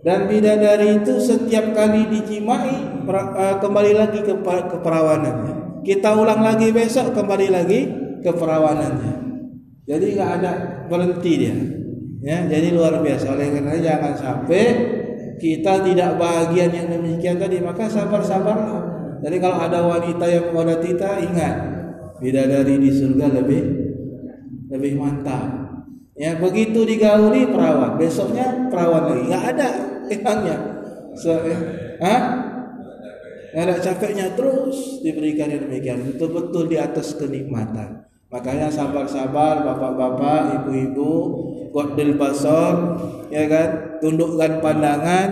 Dan 0.00 0.24
bidadari 0.24 1.02
itu 1.02 1.20
setiap 1.20 1.76
kali 1.76 2.08
dijimai 2.08 3.04
uh, 3.04 3.60
kembali 3.60 3.92
lagi 3.92 4.24
ke, 4.24 4.32
ke 4.42 4.76
perawanannya. 4.80 5.84
Kita 5.84 6.16
ulang 6.16 6.40
lagi 6.40 6.72
besok 6.72 7.12
kembali 7.12 7.48
lagi 7.52 7.80
ke 8.24 8.32
perawanannya. 8.32 9.14
Jadi 9.84 10.06
nggak 10.16 10.30
ada 10.40 10.52
berhenti 10.88 11.32
dia. 11.36 11.56
Ya, 12.24 12.48
jadi 12.48 12.72
luar 12.72 13.04
biasa. 13.04 13.36
Oleh 13.36 13.60
karena 13.60 13.76
jangan 13.76 14.14
sampai 14.16 14.62
kita 15.36 15.84
tidak 15.84 16.16
bahagian 16.16 16.72
yang 16.72 16.88
demikian 16.90 17.36
tadi, 17.36 17.60
maka 17.60 17.86
sabar-sabarlah. 17.86 18.82
Jadi 19.20 19.36
kalau 19.36 19.58
ada 19.60 19.84
wanita 19.84 20.24
yang 20.26 20.50
menggoda 20.50 20.80
kita, 20.82 21.22
ingat 21.22 21.75
bidadari 22.18 22.80
di 22.80 22.90
surga 22.92 23.26
lebih 23.42 23.62
lebih 24.70 24.92
mantap. 24.98 25.66
Ya 26.16 26.40
begitu 26.40 26.88
digauli 26.88 27.44
perawan, 27.48 28.00
besoknya 28.00 28.72
perawan 28.72 29.12
lagi. 29.12 29.22
Nggak 29.28 29.44
ada 29.52 29.68
hilangnya. 30.08 30.56
So, 31.16 31.32
eh, 31.44 31.60
ah? 32.00 32.22
ada 33.56 33.80
capeknya 33.80 34.36
terus 34.36 35.00
diberikan 35.00 35.48
yang 35.48 35.64
demikian. 35.64 36.04
Betul-betul 36.12 36.68
di 36.68 36.76
atas 36.76 37.16
kenikmatan. 37.16 38.04
Makanya 38.28 38.68
sabar-sabar 38.68 39.64
bapak-bapak, 39.64 40.60
ibu-ibu, 40.60 41.12
kodil 41.72 42.20
basor, 42.20 43.00
ya 43.32 43.48
kan, 43.48 43.96
tundukkan 44.02 44.60
pandangan, 44.60 45.28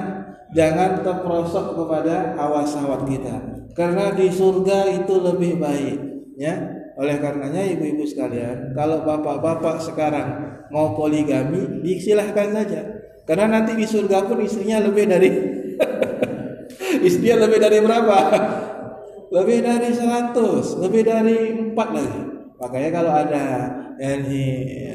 jangan 0.56 1.04
terperosok 1.04 1.74
kepada 1.74 2.32
hawa 2.38 2.64
syahwat 2.64 3.04
kita. 3.04 3.36
Karena 3.76 4.14
di 4.14 4.30
surga 4.30 5.04
itu 5.04 5.14
lebih 5.20 5.58
baik, 5.60 5.98
ya. 6.38 6.73
Oleh 6.94 7.18
karenanya 7.18 7.62
ibu-ibu 7.74 8.06
sekalian, 8.06 8.70
kalau 8.70 9.02
bapak-bapak 9.02 9.82
sekarang 9.82 10.62
mau 10.70 10.94
poligami, 10.94 11.82
disilahkan 11.82 12.54
saja. 12.54 12.80
Karena 13.26 13.50
nanti 13.50 13.74
di 13.74 13.86
surga 13.88 14.28
pun 14.28 14.38
istrinya 14.44 14.84
lebih 14.84 15.10
dari 15.10 15.30
istrinya 17.08 17.48
lebih 17.48 17.58
dari 17.58 17.78
berapa? 17.82 18.18
Lebih 19.34 19.58
dari 19.66 19.90
100, 19.90 20.82
lebih 20.86 21.02
dari 21.02 21.38
4 21.74 21.74
lagi. 21.74 22.22
Makanya 22.62 22.90
kalau 22.94 23.12
ada 23.12 23.44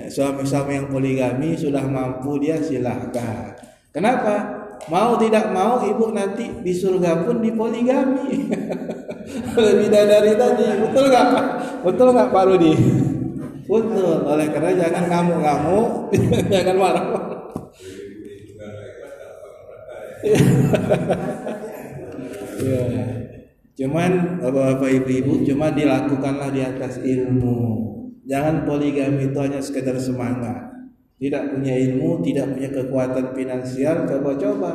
suami-suami 0.10 0.80
yang 0.80 0.88
poligami 0.88 1.60
sudah 1.60 1.84
mampu 1.84 2.40
dia 2.40 2.60
silahkan. 2.60 3.56
Kenapa? 3.92 4.59
Mau 4.88 5.20
tidak 5.20 5.52
mau 5.52 5.84
ibu 5.84 6.16
nanti 6.16 6.48
di 6.64 6.72
surga 6.72 7.28
pun 7.28 7.44
dipoligami. 7.44 8.48
lebih 9.60 9.90
dari 9.92 10.32
tadi. 10.40 10.64
Betul 10.88 11.04
nggak? 11.12 11.28
Betul 11.84 12.08
nggak 12.16 12.30
Pak 12.32 12.44
Rudi? 12.48 12.74
Betul. 13.70 14.18
Oleh 14.26 14.48
karena 14.50 14.72
jangan 14.88 15.04
ngamuk-ngamuk, 15.12 15.90
jangan 16.54 16.76
marah. 16.80 17.06
ya. 22.64 23.20
Cuman 23.80 24.44
bapak-bapak 24.44 24.90
ibu-ibu 24.92 25.48
cuma 25.48 25.72
dilakukanlah 25.72 26.52
di 26.52 26.62
atas 26.66 27.00
ilmu. 27.00 27.88
Jangan 28.28 28.68
poligami 28.68 29.32
itu 29.32 29.38
hanya 29.40 29.64
sekedar 29.64 29.96
semangat. 29.96 30.79
Tidak 31.20 31.44
punya 31.52 31.76
ilmu, 31.76 32.24
tidak 32.24 32.56
punya 32.56 32.70
kekuatan 32.72 33.36
finansial, 33.36 34.08
coba-coba. 34.08 34.72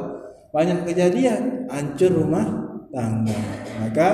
Banyak 0.53 0.84
kejadian, 0.84 1.64
hancur 1.72 2.12
rumah 2.12 2.45
tangga. 2.92 3.40
Maka 3.80 4.09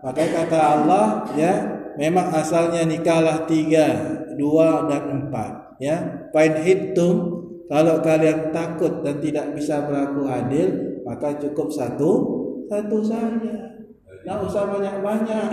maka 0.00 0.22
kata 0.22 0.58
Allah 0.60 1.26
ya, 1.34 1.52
memang 1.98 2.30
asalnya 2.30 2.86
nikahlah 2.86 3.42
tiga, 3.50 3.90
dua 4.38 4.86
dan 4.86 5.26
empat. 5.26 5.82
Ya, 5.82 6.30
pain 6.30 6.54
hitung 6.62 7.44
kalau 7.66 8.04
kalian 8.04 8.52
takut 8.52 9.00
dan 9.00 9.18
tidak 9.18 9.56
bisa 9.56 9.82
berlaku 9.88 10.28
adil, 10.28 11.00
maka 11.02 11.34
cukup 11.40 11.72
satu, 11.72 12.10
satu 12.68 13.00
saja. 13.00 13.74
Tidak 14.24 14.40
usah 14.40 14.64
banyak-banyak. 14.72 15.48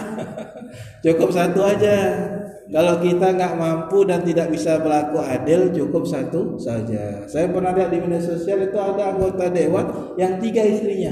cukup 1.04 1.28
satu 1.28 1.60
aja. 1.60 1.98
Kalau 2.72 3.04
kita 3.04 3.36
nggak 3.36 3.60
mampu 3.60 4.08
dan 4.08 4.24
tidak 4.24 4.48
bisa 4.48 4.80
berlaku 4.80 5.20
adil, 5.20 5.76
cukup 5.76 6.08
satu 6.08 6.56
saja. 6.56 7.28
Saya 7.28 7.52
pernah 7.52 7.76
lihat 7.76 7.92
di 7.92 8.00
media 8.00 8.24
sosial 8.24 8.64
itu 8.64 8.80
ada 8.80 9.12
anggota 9.12 9.52
dewan 9.52 10.16
yang 10.16 10.40
tiga 10.40 10.64
istrinya. 10.64 11.12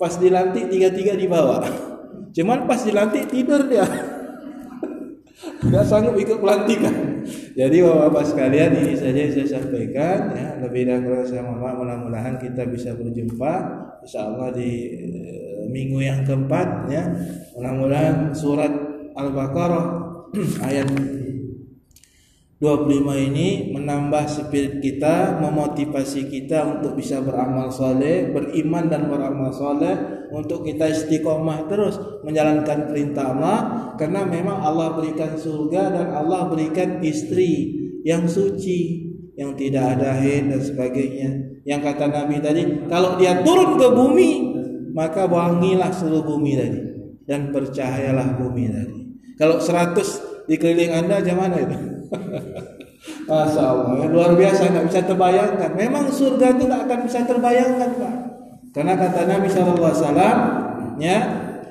Pas 0.00 0.16
dilantik 0.16 0.72
tiga-tiga 0.72 1.12
dibawa. 1.12 1.60
Cuman 2.36 2.64
pas 2.64 2.80
dilantik 2.80 3.28
tidur 3.28 3.68
dia. 3.68 3.84
Tidak 5.60 5.84
sanggup 5.84 6.16
ikut 6.16 6.40
pelantikan. 6.40 7.20
Jadi 7.52 7.84
bapak-bapak 7.84 8.24
sekalian 8.24 8.72
ini 8.80 8.96
saja 8.96 9.20
saya 9.28 9.60
sampaikan 9.60 10.32
ya. 10.32 10.48
Lebih 10.64 10.88
dahulu 10.88 11.20
saya 11.28 11.44
mohon 11.44 11.84
mudah-mudahan 11.84 12.40
kita 12.40 12.64
bisa 12.72 12.96
berjumpa 12.96 13.52
insya 14.00 14.32
Allah 14.32 14.48
di 14.56 14.96
uh, 14.96 15.68
minggu 15.68 16.00
yang 16.00 16.24
keempat 16.24 16.88
ya. 16.88 17.04
Mudah-mudahan 17.52 18.32
surat 18.32 18.72
Al-Baqarah 19.12 20.09
ayat 20.68 20.86
25 22.60 22.92
ini 23.32 23.72
menambah 23.72 24.28
spirit 24.28 24.84
kita, 24.84 25.40
memotivasi 25.40 26.28
kita 26.28 26.76
untuk 26.76 26.92
bisa 26.92 27.24
beramal 27.24 27.72
soleh, 27.72 28.28
beriman 28.28 28.84
dan 28.92 29.08
beramal 29.08 29.48
soleh, 29.48 30.28
untuk 30.28 30.68
kita 30.68 30.92
istiqomah 30.92 31.64
terus 31.72 31.96
menjalankan 32.20 32.84
perintah 32.84 33.32
Allah, 33.32 33.58
karena 33.96 34.28
memang 34.28 34.60
Allah 34.60 34.92
berikan 34.92 35.40
surga 35.40 35.88
dan 35.88 36.06
Allah 36.12 36.52
berikan 36.52 37.00
istri 37.00 37.80
yang 38.04 38.28
suci, 38.28 39.08
yang 39.40 39.56
tidak 39.56 39.96
ada 39.96 40.20
haid 40.20 40.52
dan 40.52 40.60
sebagainya. 40.60 41.30
Yang 41.64 41.80
kata 41.80 42.12
Nabi 42.12 42.44
tadi, 42.44 42.62
kalau 42.92 43.16
dia 43.16 43.40
turun 43.40 43.80
ke 43.80 43.88
bumi, 43.88 44.30
maka 44.92 45.24
wangilah 45.24 45.88
seluruh 45.96 46.28
bumi 46.28 46.60
tadi 46.60 46.80
dan 47.24 47.48
percayalah 47.48 48.36
bumi 48.36 48.64
tadi. 48.68 48.99
Kalau 49.40 49.56
100 49.56 50.44
di 50.44 50.60
keliling 50.60 50.92
Anda, 50.92 51.24
mana 51.32 51.56
itu? 51.56 51.76
Masya 53.24 53.62
Allah, 53.64 54.04
ya, 54.04 54.06
luar 54.12 54.36
biasa 54.36 54.68
nggak 54.68 54.86
bisa 54.92 55.00
terbayangkan. 55.08 55.70
Memang 55.72 56.12
surga 56.12 56.52
itu 56.52 56.68
nggak 56.68 56.82
akan 56.84 57.00
bisa 57.08 57.18
terbayangkan, 57.24 57.90
Pak. 57.96 58.14
Karena 58.76 58.94
kata 59.00 59.20
Nabi 59.24 59.48
Shallallahu 59.48 59.88
Alaihi 59.88 60.02
Wasallam, 60.04 60.36
ya, 61.00 61.18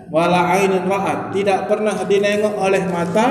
wala 0.10 0.42
ainin 0.58 0.90
ra'at, 0.90 1.30
tidak 1.30 1.70
pernah 1.70 1.94
dinengok 2.10 2.56
oleh 2.58 2.84
mata, 2.90 3.28